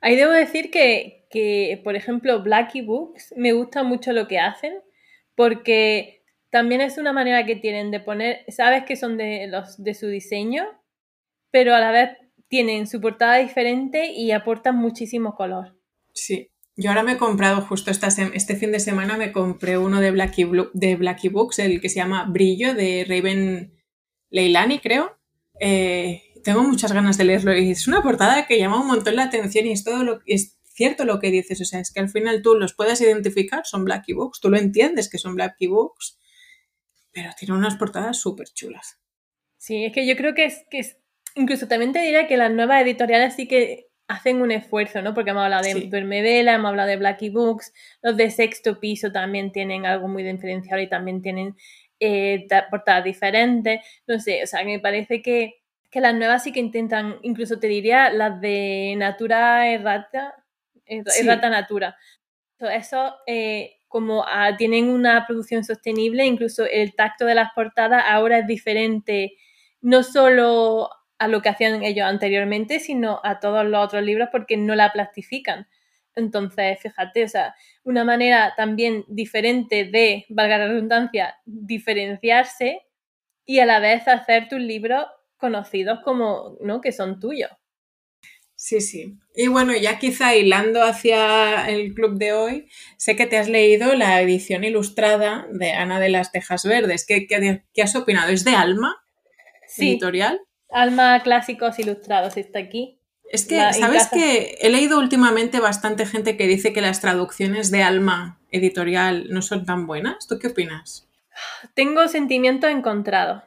Ahí 0.00 0.16
debo 0.16 0.32
decir 0.32 0.70
que, 0.70 1.26
que, 1.30 1.80
por 1.84 1.96
ejemplo, 1.96 2.42
Blackie 2.42 2.82
Books 2.82 3.34
me 3.36 3.52
gusta 3.52 3.82
mucho 3.82 4.12
lo 4.12 4.26
que 4.26 4.38
hacen 4.38 4.80
porque 5.34 6.20
también 6.50 6.80
es 6.80 6.98
una 6.98 7.12
manera 7.12 7.46
que 7.46 7.56
tienen 7.56 7.90
de 7.90 8.00
poner, 8.00 8.44
sabes 8.48 8.84
que 8.84 8.96
son 8.96 9.16
de, 9.16 9.46
los, 9.46 9.82
de 9.82 9.94
su 9.94 10.08
diseño, 10.08 10.66
pero 11.50 11.74
a 11.74 11.80
la 11.80 11.92
vez 11.92 12.10
tienen 12.48 12.86
su 12.86 13.00
portada 13.00 13.36
diferente 13.36 14.12
y 14.12 14.32
aportan 14.32 14.76
muchísimo 14.76 15.36
color. 15.36 15.76
Sí, 16.12 16.50
yo 16.76 16.90
ahora 16.90 17.02
me 17.02 17.12
he 17.12 17.18
comprado 17.18 17.60
justo 17.62 17.90
este 17.90 18.56
fin 18.56 18.72
de 18.72 18.80
semana, 18.80 19.16
me 19.16 19.32
compré 19.32 19.76
uno 19.78 20.00
de 20.00 20.10
Blackie, 20.10 20.48
de 20.72 21.30
Books, 21.30 21.58
el 21.58 21.80
que 21.80 21.88
se 21.88 21.96
llama 21.96 22.24
Brillo, 22.24 22.74
de 22.74 23.04
Raven 23.08 23.74
Leilani, 24.30 24.78
creo. 24.78 25.18
Eh, 25.58 26.22
tengo 26.42 26.62
muchas 26.62 26.92
ganas 26.92 27.18
de 27.18 27.24
leerlo 27.24 27.54
y 27.56 27.70
es 27.70 27.86
una 27.86 28.02
portada 28.02 28.46
que 28.46 28.58
llama 28.58 28.80
un 28.80 28.86
montón 28.86 29.16
la 29.16 29.24
atención 29.24 29.66
y 29.66 29.72
es 29.72 29.84
todo 29.84 30.02
lo 30.04 30.20
es 30.24 30.58
cierto 30.72 31.04
lo 31.04 31.18
que 31.18 31.30
dices, 31.30 31.60
o 31.60 31.64
sea, 31.66 31.80
es 31.80 31.92
que 31.92 32.00
al 32.00 32.08
final 32.08 32.40
tú 32.40 32.54
los 32.54 32.72
puedes 32.72 33.00
identificar, 33.02 33.66
son 33.66 33.84
Blackie 33.84 34.14
Books, 34.14 34.40
tú 34.40 34.48
lo 34.48 34.56
entiendes 34.56 35.10
que 35.10 35.18
son 35.18 35.34
Blackie 35.34 35.66
Books, 35.66 36.18
pero 37.12 37.30
tiene 37.38 37.54
unas 37.54 37.76
portadas 37.76 38.18
súper 38.18 38.48
chulas. 38.48 38.98
Sí, 39.58 39.84
es 39.84 39.92
que 39.92 40.06
yo 40.06 40.16
creo 40.16 40.34
que 40.34 40.46
es 40.46 40.64
que 40.70 40.78
es, 40.78 40.96
incluso 41.34 41.68
también 41.68 41.92
te 41.92 42.00
diría 42.00 42.26
que 42.26 42.38
las 42.38 42.50
nuevas 42.50 42.82
editoriales 42.82 43.34
sí 43.34 43.46
que 43.46 43.89
hacen 44.10 44.42
un 44.42 44.50
esfuerzo, 44.50 45.00
¿no? 45.02 45.14
Porque 45.14 45.30
hemos 45.30 45.44
hablado 45.44 45.62
de 45.62 45.72
sí. 45.72 45.90
hemos 45.92 46.68
hablado 46.68 46.88
de 46.88 46.96
Blackie 46.96 47.30
Books, 47.30 47.72
los 48.02 48.16
de 48.16 48.30
sexto 48.30 48.80
piso 48.80 49.12
también 49.12 49.52
tienen 49.52 49.86
algo 49.86 50.08
muy 50.08 50.24
diferenciado 50.24 50.82
y 50.82 50.88
también 50.88 51.22
tienen 51.22 51.56
eh, 52.00 52.46
portadas 52.70 53.04
diferentes. 53.04 53.80
No 54.08 54.18
sé, 54.18 54.42
o 54.42 54.46
sea, 54.48 54.64
me 54.64 54.80
parece 54.80 55.22
que, 55.22 55.62
las 55.92 56.14
nuevas 56.14 56.42
sí 56.42 56.52
que 56.52 56.58
intentan, 56.58 57.18
incluso 57.22 57.60
te 57.60 57.68
diría 57.68 58.10
las 58.10 58.40
de 58.40 58.94
Natura 58.98 59.68
Errata, 59.68 60.34
Errata 60.86 61.48
Natura. 61.48 61.96
Eso, 62.58 63.14
eh, 63.26 63.76
como 63.86 64.24
ah, 64.26 64.56
tienen 64.56 64.88
una 64.88 65.24
producción 65.24 65.62
sostenible, 65.62 66.26
incluso 66.26 66.64
el 66.64 66.94
tacto 66.96 67.26
de 67.26 67.36
las 67.36 67.52
portadas 67.54 68.04
ahora 68.08 68.40
es 68.40 68.46
diferente, 68.46 69.36
no 69.80 70.02
solo 70.02 70.90
a 71.20 71.28
lo 71.28 71.42
que 71.42 71.50
hacían 71.50 71.84
ellos 71.84 72.06
anteriormente, 72.06 72.80
sino 72.80 73.20
a 73.22 73.40
todos 73.40 73.66
los 73.66 73.84
otros 73.84 74.02
libros 74.02 74.30
porque 74.32 74.56
no 74.56 74.74
la 74.74 74.90
plastifican. 74.90 75.68
Entonces, 76.16 76.80
fíjate, 76.80 77.24
o 77.24 77.28
sea, 77.28 77.54
una 77.84 78.04
manera 78.04 78.54
también 78.56 79.04
diferente 79.06 79.84
de, 79.84 80.24
valga 80.30 80.56
la 80.56 80.68
redundancia, 80.68 81.36
diferenciarse 81.44 82.80
y 83.44 83.58
a 83.58 83.66
la 83.66 83.80
vez 83.80 84.08
hacer 84.08 84.48
tus 84.48 84.60
libros 84.60 85.04
conocidos 85.36 86.00
como, 86.02 86.56
¿no? 86.62 86.80
Que 86.80 86.90
son 86.90 87.20
tuyos. 87.20 87.50
Sí, 88.54 88.80
sí. 88.80 89.18
Y 89.34 89.48
bueno, 89.48 89.76
ya 89.76 89.98
quizá 89.98 90.34
hilando 90.34 90.82
hacia 90.82 91.68
el 91.68 91.92
club 91.92 92.18
de 92.18 92.32
hoy, 92.32 92.68
sé 92.96 93.14
que 93.14 93.26
te 93.26 93.36
has 93.36 93.48
leído 93.48 93.94
la 93.94 94.22
edición 94.22 94.64
ilustrada 94.64 95.46
de 95.52 95.72
Ana 95.72 96.00
de 96.00 96.08
las 96.08 96.32
Tejas 96.32 96.64
Verdes. 96.64 97.04
¿Qué, 97.06 97.26
qué, 97.26 97.82
has 97.82 97.94
opinado? 97.94 98.30
¿Es 98.30 98.44
de 98.44 98.52
Alma? 98.52 98.96
Sí. 99.66 99.90
Editorial. 99.90 100.40
Alma 100.72 101.22
Clásicos 101.22 101.78
Ilustrados 101.78 102.36
está 102.36 102.58
aquí. 102.58 102.98
Es 103.30 103.46
que, 103.46 103.60
¿sabes 103.72 104.08
que 104.12 104.58
He 104.60 104.70
leído 104.70 104.98
últimamente 104.98 105.60
bastante 105.60 106.04
gente 106.04 106.36
que 106.36 106.48
dice 106.48 106.72
que 106.72 106.80
las 106.80 107.00
traducciones 107.00 107.70
de 107.70 107.82
Alma 107.82 108.40
editorial 108.50 109.26
no 109.30 109.42
son 109.42 109.64
tan 109.64 109.86
buenas. 109.86 110.26
¿Tú 110.26 110.38
qué 110.38 110.48
opinas? 110.48 111.08
Tengo 111.74 112.08
sentimientos 112.08 112.70
encontrados. 112.70 113.42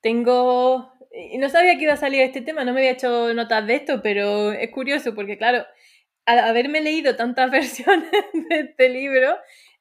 Tengo... 0.00 0.92
No 1.38 1.48
sabía 1.48 1.76
que 1.76 1.84
iba 1.84 1.94
a 1.94 1.96
salir 1.96 2.20
este 2.20 2.42
tema, 2.42 2.62
no 2.64 2.72
me 2.72 2.80
había 2.80 2.90
hecho 2.92 3.32
notas 3.32 3.66
de 3.66 3.76
esto, 3.76 4.02
pero 4.02 4.52
es 4.52 4.70
curioso 4.70 5.14
porque, 5.14 5.38
claro, 5.38 5.64
al 6.26 6.40
haberme 6.40 6.80
leído 6.82 7.16
tantas 7.16 7.50
versiones 7.50 8.10
de 8.32 8.60
este 8.60 8.88
libro, 8.90 9.36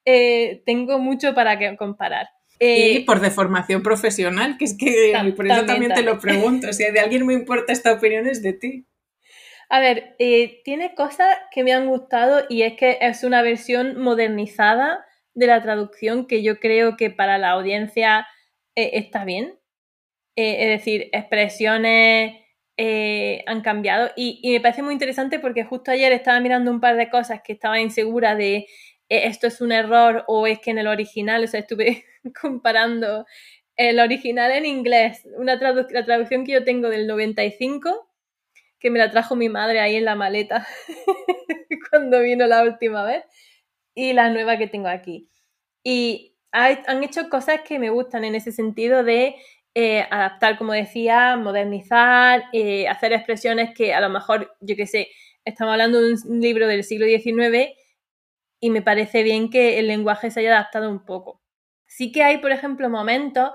eh, 0.06 0.64
tengo 0.66 0.98
mucho 0.98 1.34
para 1.34 1.76
comparar. 1.76 2.30
Y 2.60 3.00
por 3.02 3.20
deformación 3.20 3.84
profesional, 3.84 4.58
que 4.58 4.66
es 4.66 4.78
que 4.78 5.14
por 5.36 5.48
eso 5.48 5.66
también 5.66 5.94
te 5.94 6.04
lo 6.04 6.20
pregunto. 6.20 6.72
Si 6.74 6.84
de 6.84 7.00
alguien 7.00 7.26
me 7.26 7.34
importa 7.34 7.74
esta 7.74 7.94
opinión 7.94 8.28
es 8.28 8.42
de 8.42 8.54
ti. 8.54 8.86
A 9.70 9.80
ver, 9.80 10.16
eh, 10.20 10.62
tiene 10.64 10.94
cosas 10.94 11.28
que 11.52 11.64
me 11.64 11.74
han 11.74 11.88
gustado 11.88 12.46
y 12.50 12.62
es 12.62 12.74
que 12.74 13.00
es 13.02 13.24
una 13.24 13.42
versión 13.42 14.00
modernizada 14.00 15.06
de 15.34 15.48
la 15.48 15.62
traducción 15.62 16.28
que 16.28 16.44
yo 16.44 16.60
creo 16.60 16.98
que 16.98 17.10
para 17.10 17.38
la 17.38 17.52
audiencia 17.52 18.28
eh, 18.76 18.92
está 18.94 19.26
bien. 19.26 19.60
Eh, 20.36 20.64
es 20.64 20.80
decir, 20.80 21.10
expresiones 21.14 22.42
han 23.48 23.62
cambiado 23.62 24.12
y, 24.18 24.42
y, 24.44 24.52
me 24.52 24.60
parece 24.60 24.82
muy 24.84 24.92
interesante 24.92 25.40
porque 25.40 25.64
justo 25.64 25.92
ayer 25.92 26.12
estaba 26.12 26.42
mirando 26.42 26.72
un 26.72 26.82
par 26.82 26.98
de 26.98 27.10
cosas 27.10 27.40
que 27.42 27.54
estaba 27.54 27.80
insegura 27.80 28.36
de 28.36 28.68
esto 29.10 29.48
es 29.48 29.62
un 29.62 29.72
error 29.72 30.24
o 30.28 30.48
es 30.48 30.60
que 30.60 30.72
en 30.72 30.80
el 30.80 30.88
original, 30.88 31.44
o 31.44 31.48
sea, 31.48 31.60
estuve 31.60 32.06
comparando 32.42 33.26
el 33.76 34.00
original 34.00 34.52
en 34.52 34.66
inglés, 34.66 35.28
una 35.38 35.56
la 35.56 36.06
traducción 36.06 36.46
que 36.46 36.54
yo 36.54 36.64
tengo 36.64 36.90
del 36.90 37.08
95 37.08 38.10
que 38.80 38.92
me 38.92 39.00
la 39.00 39.10
trajo 39.10 39.36
mi 39.36 39.50
madre 39.50 39.80
ahí 39.80 39.96
en 39.96 40.06
la 40.06 40.16
maleta 40.16 40.68
cuando 41.90 42.22
vino 42.22 42.46
la 42.46 42.62
última 42.64 43.04
vez, 43.04 43.24
y 43.96 44.14
la 44.14 44.30
nueva 44.30 44.58
que 44.58 44.68
tengo 44.68 44.88
aquí. 44.90 45.30
Y 45.84 46.36
han 46.52 47.04
hecho 47.04 47.30
cosas 47.30 47.62
que 47.68 47.80
me 47.80 47.90
gustan 47.90 48.24
en 48.24 48.36
ese 48.36 48.52
sentido 48.52 49.04
de 49.04 49.36
eh, 49.74 50.06
adaptar, 50.10 50.58
como 50.58 50.74
decía, 50.74 51.36
modernizar, 51.36 52.44
eh, 52.54 52.88
hacer 52.88 53.14
expresiones 53.14 53.74
que 53.74 53.94
a 53.94 54.02
lo 54.02 54.10
mejor, 54.10 54.56
yo 54.62 54.76
qué 54.76 54.88
sé, 54.88 55.10
estamos 55.44 55.72
hablando 55.74 56.02
de 56.02 56.14
un 56.14 56.42
libro 56.42 56.68
del 56.68 56.84
siglo 56.84 57.08
XIX 57.08 57.74
y 58.60 58.70
me 58.70 58.82
parece 58.82 59.24
bien 59.24 59.50
que 59.50 59.80
el 59.80 59.88
lenguaje 59.88 60.32
se 60.32 60.42
haya 60.42 60.52
adaptado 60.58 60.90
un 60.90 61.06
poco. 61.06 61.42
Sí 61.88 62.12
que 62.12 62.24
hay, 62.24 62.40
por 62.40 62.52
ejemplo, 62.52 62.90
momentos 62.90 63.52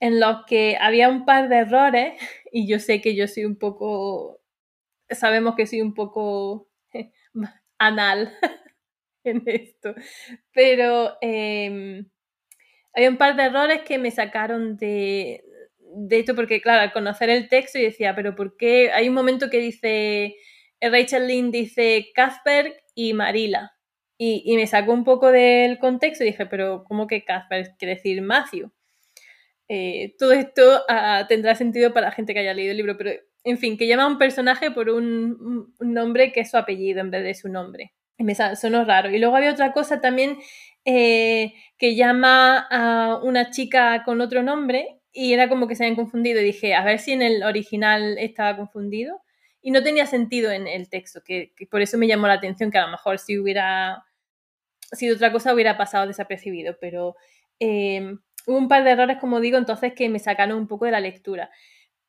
en 0.00 0.20
los 0.20 0.44
que 0.46 0.76
había 0.80 1.08
un 1.08 1.24
par 1.24 1.48
de 1.48 1.58
errores 1.58 2.20
y 2.52 2.68
yo 2.68 2.78
sé 2.80 3.00
que 3.00 3.14
yo 3.16 3.28
soy 3.28 3.44
un 3.44 3.58
poco 3.58 4.40
sabemos 5.10 5.54
que 5.56 5.66
soy 5.66 5.82
un 5.82 5.94
poco 5.94 6.68
anal 7.78 8.32
en 9.24 9.42
esto, 9.46 9.94
pero 10.52 11.16
em, 11.20 12.08
hay 12.94 13.08
un 13.08 13.18
par 13.18 13.36
de 13.36 13.44
errores 13.44 13.82
que 13.82 13.98
me 13.98 14.10
sacaron 14.10 14.76
de, 14.76 15.44
de 15.80 16.20
esto, 16.20 16.34
porque 16.34 16.60
claro, 16.60 16.82
al 16.82 16.92
conocer 16.92 17.30
el 17.30 17.48
texto 17.48 17.78
y 17.78 17.84
decía, 17.84 18.14
pero 18.16 18.34
¿por 18.36 18.56
qué? 18.56 18.92
Hay 18.92 19.08
un 19.08 19.14
momento 19.14 19.50
que 19.50 19.58
dice, 19.58 20.36
eh, 20.80 20.90
Rachel 20.90 21.28
Lynn 21.28 21.50
dice 21.50 22.08
Casper 22.14 22.82
y 22.94 23.14
Marila. 23.14 23.75
Y, 24.18 24.56
me 24.56 24.66
sacó 24.66 24.92
un 24.92 25.04
poco 25.04 25.30
del 25.30 25.78
contexto 25.78 26.24
y 26.24 26.28
dije, 26.28 26.46
pero 26.46 26.84
¿cómo 26.84 27.06
que 27.06 27.24
Casper 27.24 27.74
quiere 27.78 27.96
decir 27.96 28.22
Matthew? 28.22 28.70
Eh, 29.68 30.14
todo 30.18 30.32
esto 30.32 30.82
ah, 30.88 31.26
tendrá 31.28 31.54
sentido 31.54 31.92
para 31.92 32.06
la 32.06 32.12
gente 32.12 32.32
que 32.32 32.40
haya 32.40 32.54
leído 32.54 32.70
el 32.70 32.76
libro, 32.78 32.96
pero 32.96 33.10
en 33.46 33.58
fin, 33.58 33.76
que 33.76 33.86
llama 33.86 34.04
a 34.04 34.08
un 34.08 34.18
personaje 34.18 34.70
por 34.72 34.90
un, 34.90 35.72
nombre 35.78 36.32
que 36.32 36.40
es 36.40 36.50
su 36.50 36.56
apellido 36.56 37.00
en 37.00 37.10
vez 37.12 37.22
de 37.22 37.34
su 37.34 37.48
nombre. 37.48 37.92
Me 38.18 38.34
sonó 38.34 38.84
raro. 38.84 39.10
Y 39.10 39.18
luego 39.18 39.36
había 39.36 39.52
otra 39.52 39.72
cosa 39.72 40.00
también 40.00 40.38
eh, 40.84 41.52
que 41.78 41.94
llama 41.94 42.66
a 42.70 43.20
una 43.22 43.50
chica 43.50 44.02
con 44.04 44.20
otro 44.20 44.42
nombre 44.42 44.98
y 45.12 45.32
era 45.32 45.48
como 45.48 45.68
que 45.68 45.76
se 45.76 45.84
habían 45.84 45.96
confundido. 45.96 46.40
Y 46.40 46.44
dije, 46.44 46.74
a 46.74 46.82
ver 46.84 46.98
si 46.98 47.12
en 47.12 47.22
el 47.22 47.44
original 47.44 48.18
estaba 48.18 48.56
confundido. 48.56 49.20
Y 49.66 49.72
no 49.72 49.82
tenía 49.82 50.06
sentido 50.06 50.52
en 50.52 50.68
el 50.68 50.88
texto, 50.88 51.22
que, 51.24 51.52
por 51.68 51.82
eso 51.82 51.98
me 51.98 52.06
llamó 52.06 52.28
la 52.28 52.34
atención, 52.34 52.70
que 52.70 52.78
a 52.78 52.86
lo 52.86 52.92
mejor 52.92 53.18
si 53.18 53.36
hubiera 53.36 54.04
sido 54.92 55.16
otra 55.16 55.32
cosa 55.32 55.52
hubiera 55.52 55.76
pasado 55.76 56.06
desapercibido. 56.06 56.76
Pero 56.80 57.16
eh, 57.58 58.16
hubo 58.46 58.58
un 58.58 58.68
par 58.68 58.84
de 58.84 58.92
errores, 58.92 59.18
como 59.20 59.40
digo, 59.40 59.58
entonces 59.58 59.92
que 59.94 60.08
me 60.08 60.20
sacaron 60.20 60.58
un 60.58 60.68
poco 60.68 60.84
de 60.84 60.92
la 60.92 61.00
lectura 61.00 61.50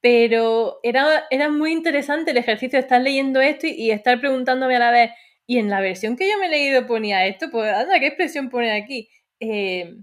pero 0.01 0.79
era, 0.83 1.25
era 1.29 1.49
muy 1.49 1.71
interesante 1.71 2.31
el 2.31 2.37
ejercicio 2.37 2.77
de 2.77 2.83
estar 2.83 3.01
leyendo 3.01 3.41
esto 3.41 3.67
y, 3.67 3.91
estar 3.91 4.19
preguntándome 4.19 4.75
a 4.75 4.79
la 4.79 4.91
vez, 4.91 5.11
y 5.45 5.57
en 5.59 5.69
la 5.69 5.81
versión 5.81 6.15
que 6.15 6.29
yo 6.29 6.37
me 6.39 6.47
he 6.47 6.49
leído 6.49 6.85
ponía 6.87 7.25
esto, 7.25 7.49
pues 7.51 7.73
anda, 7.73 7.99
¿qué 7.99 8.07
expresión 8.07 8.49
pone 8.49 8.71
aquí? 8.71 9.09
Eh, 9.39 9.95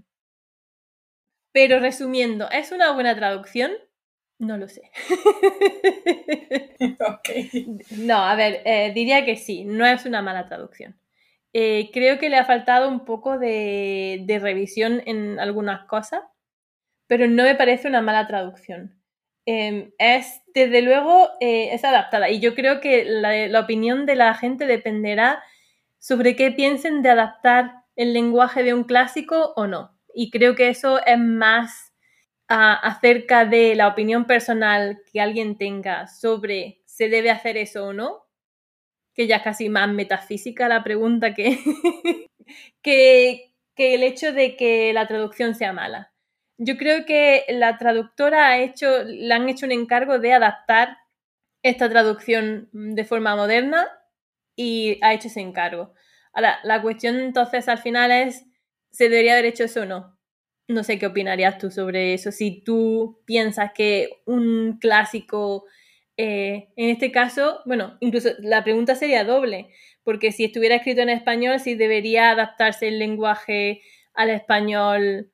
pero 1.51 1.79
resumiendo, 1.79 2.49
¿es 2.51 2.71
una 2.71 2.91
buena 2.91 3.15
traducción? 3.15 3.71
No 4.39 4.57
lo 4.57 4.67
sé. 4.67 4.91
No, 7.97 8.17
a 8.17 8.35
ver, 8.35 8.61
eh, 8.65 8.91
diría 8.93 9.25
que 9.25 9.37
sí, 9.37 9.63
no 9.65 9.85
es 9.85 10.05
una 10.05 10.21
mala 10.21 10.47
traducción. 10.47 10.99
Eh, 11.53 11.89
creo 11.93 12.19
que 12.19 12.29
le 12.29 12.37
ha 12.37 12.45
faltado 12.45 12.89
un 12.89 13.05
poco 13.05 13.39
de, 13.39 14.21
de, 14.25 14.39
revisión 14.39 15.01
en 15.05 15.39
algunas 15.39 15.85
cosas, 15.85 16.21
pero 17.07 17.27
no 17.27 17.43
me 17.43 17.55
parece 17.55 17.87
una 17.87 18.01
mala 18.01 18.27
traducción. 18.27 19.01
Em, 19.45 19.91
es, 19.99 20.41
desde 20.55 20.81
luego, 20.81 21.29
eh, 21.39 21.69
es 21.73 21.85
adaptada. 21.85 22.29
Y 22.29 22.39
yo 22.39 22.55
creo 22.55 22.81
que 22.81 23.05
la, 23.05 23.59
opinión 23.59 24.05
de 24.05 24.15
la 24.15 24.33
gente 24.33 24.65
dependerá 24.65 25.43
sobre 25.99 26.35
qué 26.35 26.51
piensen 26.51 27.01
de 27.01 27.11
adaptar 27.11 27.83
el 27.95 28.13
lenguaje 28.13 28.63
de 28.63 28.73
un 28.73 28.83
clásico 28.83 29.53
o 29.55 29.67
no. 29.67 29.95
Y 30.13 30.31
creo 30.31 30.55
que 30.55 30.69
eso 30.69 31.03
es 31.05 31.19
más 31.19 31.84
acerca 32.47 33.45
de 33.45 33.75
la 33.75 33.87
opinión 33.87 34.25
personal 34.25 35.01
que 35.11 35.19
alguien 35.19 35.57
tenga 35.57 36.07
sobre 36.07 36.81
se 36.85 37.09
debe 37.09 37.31
hacer 37.31 37.57
eso 37.57 37.87
o 37.87 37.93
no, 37.93 38.25
que 39.13 39.27
ya 39.27 39.37
es 39.37 39.43
casi 39.43 39.69
más 39.69 39.89
metafísica 39.89 40.67
la 40.67 40.83
pregunta 40.83 41.33
que, 42.81 43.53
que, 43.75 43.95
el 43.95 44.03
hecho 44.03 44.33
de 44.33 44.55
que 44.55 44.93
la 44.93 45.07
traducción 45.07 45.55
sea 45.55 45.73
mala. 45.73 46.13
Yo 46.57 46.77
creo 46.77 47.05
que 47.05 47.43
la 47.49 47.77
traductora 47.77 48.47
ha 48.47 48.59
hecho, 48.59 49.03
le 49.03 49.33
han 49.33 49.49
hecho 49.49 49.65
un 49.65 49.71
encargo 49.71 50.19
de 50.19 50.33
adaptar 50.33 50.97
esta 51.63 51.89
traducción 51.89 52.69
de 52.71 53.03
forma 53.03 53.35
moderna 53.35 53.87
y 54.55 54.99
ha 55.01 55.13
hecho 55.13 55.27
ese 55.27 55.41
encargo. 55.41 55.93
Ahora, 56.31 56.59
la 56.63 56.81
cuestión 56.81 57.19
entonces 57.19 57.67
al 57.67 57.79
final 57.79 58.11
es, 58.11 58.45
¿se 58.91 59.09
debería 59.09 59.33
haber 59.33 59.45
hecho 59.45 59.65
eso 59.65 59.81
o 59.81 59.85
no? 59.85 60.14
No 60.67 60.83
sé 60.83 60.97
qué 60.97 61.05
opinarías 61.05 61.57
tú 61.57 61.69
sobre 61.71 62.13
eso. 62.13 62.31
Si 62.31 62.61
tú 62.61 63.21
piensas 63.25 63.71
que 63.73 64.09
un 64.25 64.77
clásico, 64.79 65.65
eh, 66.17 66.69
en 66.75 66.89
este 66.89 67.11
caso, 67.11 67.61
bueno, 67.65 67.97
incluso 67.99 68.29
la 68.39 68.63
pregunta 68.63 68.95
sería 68.95 69.23
doble, 69.23 69.69
porque 70.03 70.31
si 70.31 70.45
estuviera 70.45 70.75
escrito 70.75 71.01
en 71.01 71.09
español, 71.09 71.59
si 71.59 71.75
debería 71.75 72.31
adaptarse 72.31 72.87
el 72.87 72.99
lenguaje 72.99 73.81
al 74.13 74.29
español 74.29 75.31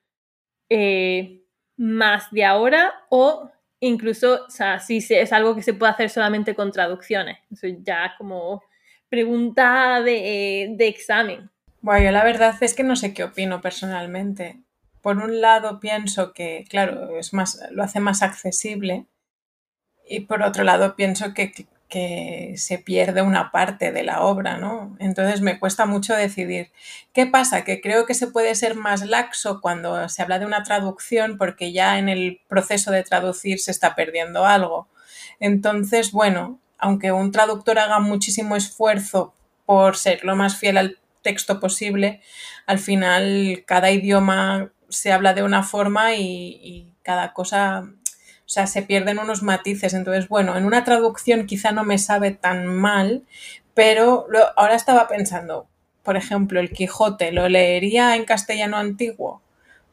eh, 0.70 1.42
más 1.78 2.32
de 2.32 2.46
ahora 2.46 2.94
o 3.10 3.52
incluso, 3.82 4.46
o 4.46 4.50
sea, 4.50 4.80
si 4.80 4.98
es 5.10 5.34
algo 5.34 5.56
que 5.56 5.64
se 5.64 5.74
puede 5.74 5.92
hacer 5.92 6.10
solamente 6.10 6.56
con 6.56 6.72
traducciones. 6.72 7.40
Eso 7.52 7.68
ya 7.84 8.16
como 8.18 8.64
pregunta 9.10 10.02
de, 10.02 10.76
examen. 10.80 11.50
Bueno, 11.82 12.06
yo 12.06 12.12
la 12.12 12.24
verdad 12.24 12.56
es 12.62 12.74
que 12.74 12.84
no 12.84 12.96
sé 12.96 13.14
qué 13.14 13.26
opino 13.26 13.60
personalmente. 13.60 14.62
Por 15.02 15.18
un 15.18 15.42
lado 15.42 15.80
pienso 15.80 16.34
que, 16.34 16.66
claro, 16.70 17.18
es 17.18 17.34
más, 17.34 17.60
lo 17.72 17.84
hace 17.84 18.00
más 18.00 18.22
accesible 18.22 19.06
y 20.08 20.22
por 20.22 20.44
otro 20.44 20.64
lado 20.64 20.96
pienso 20.96 21.34
que 21.34 21.54
que 21.92 22.56
se 22.58 22.80
pierde 22.80 23.22
una 23.22 23.52
parte 23.52 23.92
de 23.92 24.04
la 24.04 24.22
obra, 24.22 24.58
¿no? 24.58 24.96
Entonces 24.98 25.42
me 25.42 25.60
cuesta 25.60 25.86
mucho 25.86 26.16
decidir. 26.16 26.72
¿Qué 27.14 27.28
pasa? 27.28 27.64
Que 27.66 27.82
creo 27.82 28.06
que 28.06 28.14
se 28.16 28.28
puede 28.28 28.56
ser 28.56 28.76
más 28.76 29.06
laxo 29.06 29.60
cuando 29.62 30.08
se 30.08 30.22
habla 30.24 30.40
de 30.40 30.46
una 30.46 30.64
traducción 30.64 31.38
porque 31.38 31.74
ya 31.74 32.00
en 32.00 32.08
el 32.08 32.40
proceso 32.48 32.92
de 32.92 33.04
traducir 33.04 33.60
se 33.60 33.72
está 33.72 33.94
perdiendo 33.94 34.46
algo. 34.46 34.88
Entonces, 35.40 36.14
bueno, 36.14 36.60
aunque 36.78 37.12
un 37.12 37.32
traductor 37.32 37.78
haga 37.78 38.00
muchísimo 38.00 38.56
esfuerzo 38.56 39.34
por 39.66 39.98
ser 39.98 40.24
lo 40.24 40.38
más 40.38 40.56
fiel 40.56 40.78
al 40.78 40.98
texto 41.22 41.60
posible, 41.60 42.22
al 42.68 42.80
final 42.80 43.64
cada 43.68 43.92
idioma 43.92 44.72
se 44.92 45.12
habla 45.12 45.34
de 45.34 45.44
una 45.44 45.64
forma 45.64 46.14
y, 46.14 46.60
y 46.62 46.94
cada 47.04 47.34
cosa 47.34 47.90
o 48.52 48.54
sea, 48.54 48.68
se 48.68 48.82
pierden 48.82 49.18
unos 49.18 49.44
matices. 49.44 49.94
Entonces, 49.94 50.28
bueno, 50.28 50.58
en 50.58 50.66
una 50.66 50.84
traducción 50.84 51.46
quizá 51.46 51.72
no 51.72 51.86
me 51.86 51.98
sabe 51.98 52.32
tan 52.32 52.68
mal, 52.68 53.24
pero 53.74 54.28
ahora 54.58 54.76
estaba 54.76 55.08
pensando, 55.08 55.70
por 56.04 56.18
ejemplo, 56.18 56.60
el 56.60 56.72
Quijote, 56.72 57.32
¿lo 57.32 57.48
leería 57.48 58.14
en 58.18 58.26
castellano 58.26 58.76
antiguo? 58.76 59.42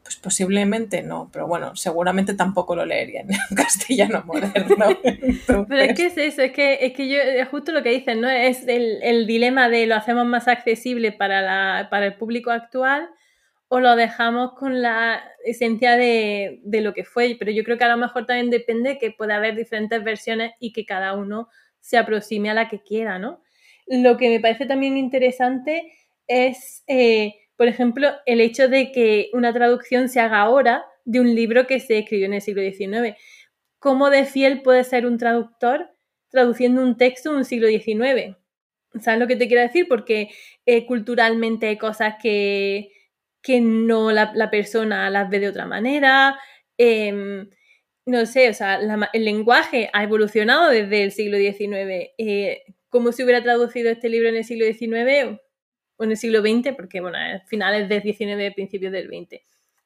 Pues 0.03 0.17
posiblemente 0.17 1.03
no, 1.03 1.29
pero 1.31 1.47
bueno, 1.47 1.73
seguramente 1.77 2.33
tampoco 2.33 2.75
lo 2.75 2.85
leería 2.85 3.21
en 3.21 3.29
castellano 3.55 4.23
moderno. 4.25 4.87
Pero 5.47 5.81
es 5.81 5.95
que 5.95 6.07
es 6.07 6.17
eso, 6.17 6.41
es 6.41 6.51
que, 6.51 6.79
es 6.81 6.91
que 6.91 7.07
yo, 7.07 7.17
justo 7.49 7.71
lo 7.71 7.81
que 7.81 7.91
dicen, 7.91 8.19
¿no? 8.19 8.29
Es 8.29 8.67
el, 8.67 8.99
el 9.03 9.25
dilema 9.25 9.69
de 9.69 9.85
lo 9.85 9.95
hacemos 9.95 10.25
más 10.25 10.49
accesible 10.49 11.13
para, 11.13 11.41
la, 11.41 11.87
para 11.89 12.07
el 12.07 12.15
público 12.15 12.51
actual 12.51 13.09
o 13.71 13.79
lo 13.79 13.95
dejamos 13.95 14.53
con 14.53 14.81
la 14.81 15.23
esencia 15.45 15.95
de, 15.95 16.59
lo 16.65 16.93
que 16.93 17.05
fue. 17.05 17.35
Pero 17.37 17.51
yo 17.51 17.63
creo 17.63 17.77
que 17.77 17.83
a 17.83 17.89
lo 17.89 17.97
mejor 17.97 18.25
también 18.25 18.49
depende 18.49 18.97
que 18.97 19.11
puede 19.11 19.33
haber 19.33 19.55
diferentes 19.55 20.03
versiones 20.03 20.53
y 20.59 20.73
que 20.73 20.85
cada 20.85 21.13
uno 21.13 21.49
se 21.79 21.97
aproxime 21.97 22.49
a 22.49 22.55
la 22.55 22.67
que 22.67 22.81
quiera, 22.81 23.19
¿no? 23.19 23.41
Lo 23.85 24.17
que 24.17 24.29
me 24.29 24.39
parece 24.39 24.65
también 24.65 24.97
interesante 24.97 25.93
es, 26.27 26.83
eh, 26.87 27.35
por 27.55 27.67
ejemplo, 27.67 28.09
el 28.25 28.41
hecho 28.41 28.67
de 28.67 28.91
que 28.91 29.29
una 29.33 29.53
traducción 29.53 30.09
se 30.09 30.19
haga 30.19 30.39
ahora 30.39 30.83
de 31.05 31.19
un 31.19 31.33
libro 31.33 31.67
que 31.67 31.79
se 31.79 31.99
escribió 31.99 32.25
en 32.25 32.33
el 32.33 32.41
siglo 32.41 32.63
XIX. 32.63 33.15
¿Cómo 33.77 34.09
de 34.09 34.25
fiel 34.25 34.63
puede 34.63 34.83
ser 34.83 35.05
un 35.05 35.17
traductor 35.19 35.91
traduciendo 36.29 36.81
un 36.81 36.97
texto 36.97 37.29
en 37.29 37.37
un 37.37 37.45
siglo 37.45 37.67
XIX? 37.67 38.35
¿Sabes 38.99 39.19
lo 39.19 39.27
que 39.27 39.35
te 39.35 39.47
quiero 39.47 39.61
decir? 39.61 39.87
Porque 39.87 40.29
eh, 40.65 40.87
culturalmente 40.87 41.67
hay 41.67 41.77
cosas 41.77 42.15
que, 42.21 42.91
que 43.41 43.61
no 43.61 44.11
la, 44.11 44.49
persona 44.51 45.09
las 45.09 45.29
ve 45.29 45.39
de 45.39 45.49
otra 45.49 45.65
manera. 45.65 46.39
Em, 46.77 47.49
no 48.05 48.25
sé, 48.25 48.49
o 48.49 48.53
sea, 48.53 48.79
el 49.13 49.25
lenguaje 49.25 49.89
ha 49.93 50.03
evolucionado 50.03 50.69
desde 50.69 51.03
el 51.03 51.11
siglo 51.11 51.37
XIX. 51.37 52.11
Eh, 52.17 52.63
¿Cómo 52.89 53.11
se 53.11 53.23
hubiera 53.23 53.43
traducido 53.43 53.89
este 53.91 54.09
libro 54.09 54.29
en 54.29 54.35
el 54.35 54.43
siglo 54.43 54.65
XIX 54.65 55.39
o 55.97 56.03
en 56.03 56.11
el 56.11 56.17
siglo 56.17 56.41
XX? 56.41 56.75
Porque, 56.75 57.01
bueno, 57.01 57.17
finales 57.47 57.87
del 57.87 58.01
XIX, 58.01 58.53
principios 58.53 58.91
del 58.91 59.07
XX. 59.07 59.41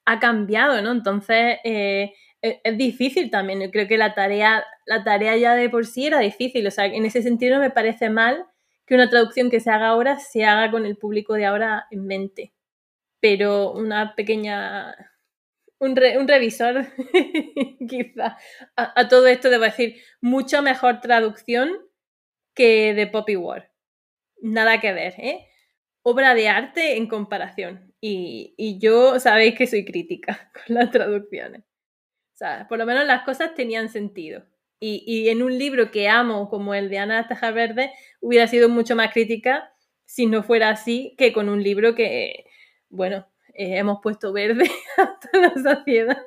Ha 0.05 0.19
cambiado, 0.19 0.81
¿no? 0.81 0.91
Entonces, 0.91 1.57
eh, 1.63 2.13
es, 2.41 2.57
es, 2.63 2.77
difícil 2.77 3.29
también. 3.29 3.61
Yo 3.61 3.71
creo 3.71 3.87
que 3.87 3.97
la 3.97 4.13
tarea, 4.13 4.63
la 4.85 5.03
tarea 5.03 5.35
ya 5.37 5.55
de 5.55 5.69
por 5.69 5.85
sí 5.85 6.07
era 6.07 6.19
difícil. 6.19 6.65
O 6.67 6.71
sea, 6.71 6.85
en 6.85 7.05
ese 7.05 7.21
sentido 7.21 7.59
me 7.59 7.71
parece 7.71 8.09
mal 8.09 8.45
que 8.85 8.95
una 8.95 9.09
traducción 9.09 9.49
que 9.49 9.59
se 9.59 9.69
haga 9.69 9.87
ahora 9.89 10.19
se 10.19 10.45
haga 10.45 10.71
con 10.71 10.85
el 10.85 10.97
público 10.97 11.33
de 11.33 11.45
ahora 11.45 11.87
en 11.91 12.05
mente. 12.05 12.52
Pero 13.23 13.71
una 13.71 14.15
pequeña. 14.15 14.93
Un, 15.79 15.95
revisor, 15.95 16.87
quizá. 17.89 18.37
A, 18.75 19.07
todo 19.07 19.27
esto 19.27 19.49
debo 19.49 19.63
decir, 19.63 19.95
mucho 20.19 20.61
mejor 20.61 20.99
traducción 20.99 21.71
que 22.53 22.93
de 22.93 23.07
Poppy 23.07 23.37
War. 23.37 23.71
Nada 24.41 24.81
que 24.81 24.91
ver, 24.91 25.13
¿eh? 25.19 25.47
Obra 26.01 26.35
de 26.35 26.49
arte 26.49 26.97
en 26.97 27.07
comparación. 27.07 27.93
Y, 28.01 28.55
y 28.57 28.77
yo 28.79 29.21
sabéis 29.21 29.55
que 29.55 29.67
soy 29.67 29.85
crítica 29.85 30.51
con 30.67 30.75
las 30.75 30.91
traducciones. 30.91 31.61
O 31.61 32.35
sea, 32.35 32.67
por 32.67 32.77
lo 32.77 32.85
menos 32.85 33.05
las 33.05 33.23
cosas 33.23 33.55
tenían 33.55 33.87
sentido. 33.87 34.45
Y, 34.81 35.29
en 35.29 35.41
un 35.43 35.57
libro 35.57 35.91
que 35.91 36.09
amo, 36.09 36.49
como 36.49 36.73
el 36.73 36.89
de 36.89 36.97
Ana 36.97 37.25
Taja 37.25 37.51
Verde, 37.51 37.93
hubiera 38.19 38.47
sido 38.47 38.67
mucho 38.67 38.97
más 38.97 39.13
crítica 39.13 39.73
si 40.03 40.25
no 40.25 40.43
fuera 40.43 40.71
así 40.71 41.15
que 41.17 41.31
con 41.31 41.47
un 41.47 41.63
libro 41.63 41.95
que, 41.95 42.47
bueno, 42.93 43.27
eh, 43.53 43.77
hemos 43.77 43.99
puesto 44.01 44.31
verde 44.31 44.69
hasta 44.97 45.37
la 45.37 45.53
saciedad. 45.61 46.25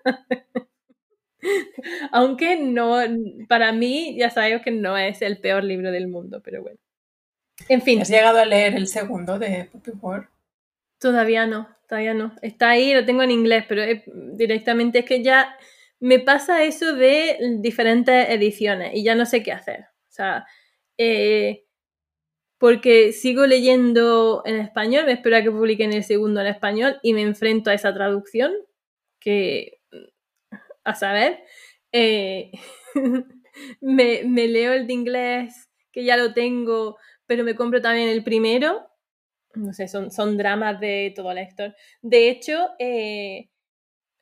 Aunque 2.12 2.56
no, 2.56 2.98
para 3.48 3.72
mí, 3.72 4.16
ya 4.18 4.30
sabéis 4.30 4.62
que 4.62 4.72
no 4.72 4.98
es 4.98 5.22
el 5.22 5.38
peor 5.38 5.64
libro 5.64 5.92
del 5.92 6.08
mundo, 6.08 6.40
pero 6.42 6.62
bueno. 6.62 6.78
En 7.68 7.82
fin. 7.82 8.02
¿Has 8.02 8.10
llegado 8.10 8.38
a 8.38 8.44
leer 8.44 8.74
el 8.74 8.88
segundo 8.88 9.38
de 9.38 9.68
Poppy 9.70 9.92
War? 10.00 10.28
Todavía 10.98 11.46
no, 11.46 11.68
todavía 11.88 12.14
no. 12.14 12.34
Está 12.42 12.70
ahí, 12.70 12.92
lo 12.92 13.04
tengo 13.04 13.22
en 13.22 13.30
inglés, 13.30 13.64
pero 13.68 13.82
directamente 14.32 15.00
es 15.00 15.04
que 15.04 15.22
ya 15.22 15.56
me 16.00 16.18
pasa 16.18 16.64
eso 16.64 16.94
de 16.94 17.38
diferentes 17.60 18.28
ediciones 18.28 18.92
y 18.94 19.04
ya 19.04 19.14
no 19.14 19.24
sé 19.24 19.42
qué 19.42 19.52
hacer. 19.52 19.86
O 20.08 20.12
sea, 20.12 20.46
eh, 20.98 21.65
porque 22.58 23.12
sigo 23.12 23.46
leyendo 23.46 24.42
en 24.44 24.56
español, 24.56 25.06
me 25.06 25.12
espero 25.12 25.36
a 25.36 25.42
que 25.42 25.50
publiquen 25.50 25.92
el 25.92 26.04
segundo 26.04 26.40
en 26.40 26.46
español 26.46 26.98
y 27.02 27.12
me 27.12 27.22
enfrento 27.22 27.70
a 27.70 27.74
esa 27.74 27.92
traducción, 27.92 28.52
que 29.20 29.80
a 30.84 30.94
saber, 30.94 31.40
eh, 31.92 32.52
me, 33.80 34.22
leo 34.48 34.72
el 34.72 34.86
de 34.86 34.92
inglés, 34.92 35.68
que 35.92 36.04
ya 36.04 36.16
lo 36.16 36.32
tengo, 36.32 36.96
pero 37.26 37.44
me 37.44 37.54
compro 37.54 37.82
también 37.82 38.08
el 38.08 38.24
primero. 38.24 38.88
No 39.54 39.72
sé, 39.72 39.88
son, 39.88 40.10
son 40.10 40.36
dramas 40.36 40.80
de 40.80 41.12
todo 41.16 41.32
lector. 41.32 41.74
De 42.02 42.28
hecho, 42.28 42.68
eh, 42.78 43.48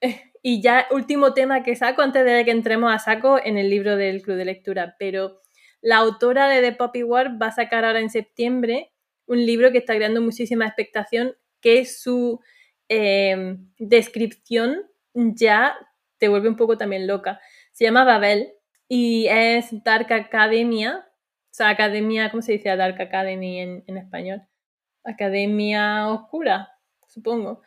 y 0.43 0.63
ya 0.63 0.87
último 0.91 1.35
tema 1.35 1.63
que 1.63 1.77
saco 1.77 2.03
antes 2.03 2.25
de 2.25 2.45
que 2.45 2.51
entremos 2.51 2.93
a 2.93 2.99
saco 2.99 3.39
en 3.43 3.59
el 3.59 3.71
libro 3.71 3.97
del 3.97 4.23
club 4.23 4.37
de 4.37 4.45
lectura, 4.45 4.97
pero 4.99 5.41
la 5.85 5.99
autora 5.99 6.49
de 6.49 6.63
The 6.63 6.73
Poppy 6.73 7.03
War 7.03 7.41
va 7.41 7.49
a 7.49 7.53
sacar 7.53 7.85
ahora 7.85 8.01
en 8.01 8.09
septiembre 8.09 8.91
un 9.27 9.45
libro 9.45 9.71
que 9.71 9.79
está 9.79 9.95
creando 9.95 10.23
muchísima 10.23 10.67
expectación, 10.67 11.37
que 11.61 11.79
es 11.81 12.01
su 12.01 12.41
em, 12.89 13.71
descripción 13.79 14.91
ya 15.13 15.77
te 16.17 16.29
vuelve 16.29 16.49
un 16.49 16.57
poco 16.57 16.79
también 16.79 17.07
loca. 17.07 17.39
Se 17.73 17.85
llama 17.85 18.05
Babel 18.05 18.49
y 18.89 19.27
es 19.29 19.67
Dark 19.85 20.11
Academia, 20.11 21.05
o 21.07 21.51
sea, 21.51 21.69
Academia, 21.69 22.31
¿cómo 22.31 22.43
se 22.43 22.53
dice 22.53 22.75
Dark 22.75 23.01
Academy 23.01 23.61
en, 23.61 23.99
español? 23.99 24.43
Academia 25.05 26.09
Oscura, 26.09 26.71
supongo. 27.09 27.61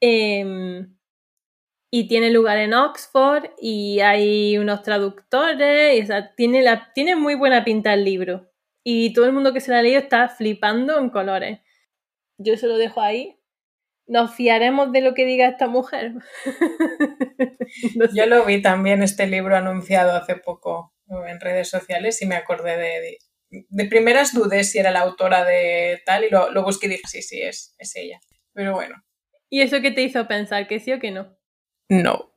Eh, 0.00 0.86
y 1.96 2.08
tiene 2.08 2.30
lugar 2.30 2.58
en 2.58 2.74
Oxford 2.74 3.50
y 3.56 4.00
hay 4.00 4.58
unos 4.58 4.82
traductores, 4.82 5.96
y, 5.96 6.02
o 6.02 6.06
sea, 6.06 6.34
tiene, 6.34 6.60
la, 6.60 6.92
tiene 6.92 7.14
muy 7.14 7.36
buena 7.36 7.64
pinta 7.64 7.94
el 7.94 8.04
libro. 8.04 8.50
Y 8.82 9.12
todo 9.12 9.26
el 9.26 9.32
mundo 9.32 9.52
que 9.52 9.60
se 9.60 9.70
la 9.70 9.78
ha 9.78 9.82
leído 9.82 10.00
está 10.00 10.28
flipando 10.28 10.98
en 10.98 11.08
colores. 11.08 11.60
Yo 12.36 12.56
se 12.56 12.66
lo 12.66 12.78
dejo 12.78 13.00
ahí. 13.00 13.38
¿Nos 14.08 14.34
fiaremos 14.34 14.90
de 14.90 15.02
lo 15.02 15.14
que 15.14 15.24
diga 15.24 15.46
esta 15.46 15.68
mujer? 15.68 16.14
Yo 18.12 18.26
lo 18.26 18.44
vi 18.44 18.60
también 18.60 19.00
este 19.04 19.28
libro 19.28 19.54
anunciado 19.54 20.16
hace 20.16 20.34
poco 20.34 20.92
en 21.08 21.38
redes 21.38 21.70
sociales 21.70 22.20
y 22.22 22.26
me 22.26 22.34
acordé 22.34 22.76
de, 22.76 23.18
de, 23.68 23.84
primeras 23.84 24.34
dudé 24.34 24.64
si 24.64 24.80
era 24.80 24.90
la 24.90 25.02
autora 25.02 25.44
de 25.44 26.02
tal 26.04 26.24
y 26.24 26.30
lo, 26.30 26.50
lo 26.50 26.64
busqué 26.64 26.88
y 26.88 26.90
dije 26.90 27.06
sí, 27.06 27.22
sí, 27.22 27.40
es, 27.40 27.76
es 27.78 27.94
ella. 27.94 28.18
Pero 28.52 28.72
bueno. 28.72 28.96
¿Y 29.48 29.60
eso 29.60 29.80
qué 29.80 29.92
te 29.92 30.02
hizo 30.02 30.26
pensar? 30.26 30.66
¿Que 30.66 30.80
sí 30.80 30.92
o 30.92 30.98
que 30.98 31.12
no? 31.12 31.36
No. 31.88 32.32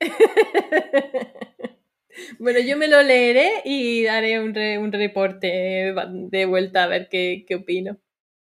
bueno, 2.38 2.60
yo 2.60 2.76
me 2.76 2.88
lo 2.88 3.02
leeré 3.02 3.62
y 3.64 4.04
daré 4.04 4.40
un, 4.40 4.56
un 4.56 4.92
reporte 4.92 5.94
de 5.94 6.46
vuelta 6.46 6.84
a 6.84 6.86
ver 6.86 7.08
qué, 7.08 7.44
qué 7.46 7.56
opino. 7.56 7.98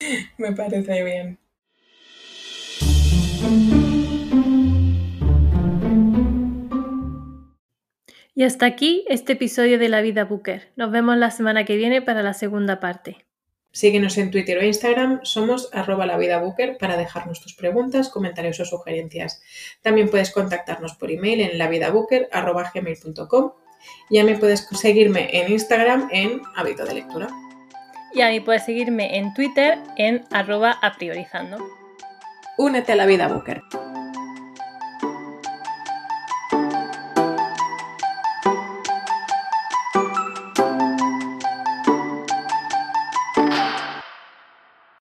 Me 0.39 0.53
parece 0.53 1.03
bien. 1.03 1.39
Y 8.35 8.45
hasta 8.45 8.67
aquí 8.67 9.05
este 9.09 9.33
episodio 9.33 9.79
de 9.79 9.89
La 9.89 10.03
Vida 10.03 10.27
Booker. 10.27 10.71
Nos 10.77 10.91
vemos 10.91 11.17
la 11.17 11.31
semana 11.31 11.65
que 11.65 11.77
viene 11.77 12.03
para 12.03 12.23
la 12.23 12.35
segunda 12.35 12.81
parte. 12.81 13.25
Síguenos 13.77 14.17
en 14.17 14.31
Twitter 14.31 14.57
o 14.57 14.65
Instagram, 14.65 15.21
somos 15.23 15.69
arroba 15.71 16.07
la 16.07 16.17
vida 16.17 16.39
booker 16.39 16.79
para 16.79 16.97
dejarnos 16.97 17.43
tus 17.43 17.53
preguntas, 17.53 18.09
comentarios 18.09 18.59
o 18.61 18.65
sugerencias. 18.65 19.43
También 19.83 20.09
puedes 20.09 20.31
contactarnos 20.31 20.95
por 20.95 21.11
email 21.11 21.43
en 21.43 21.59
lavidabooker.gmail.com 21.59 23.53
y 24.09 24.19
a 24.19 24.25
mí 24.25 24.33
puedes 24.37 24.67
seguirme 24.81 25.29
en 25.31 25.53
Instagram 25.53 26.09
en 26.11 26.41
hábito 26.55 26.87
de 26.87 26.95
lectura. 26.95 27.29
Y 28.15 28.23
a 28.23 28.31
mí 28.31 28.41
puedes 28.41 28.65
seguirme 28.65 29.19
en 29.19 29.35
Twitter 29.35 29.79
en 29.99 30.25
arroba 30.31 30.79
apriorizando. 30.81 31.59
Únete 32.57 32.93
a 32.93 32.97
la 32.97 33.05
vida 33.05 33.29
booker. 33.29 33.61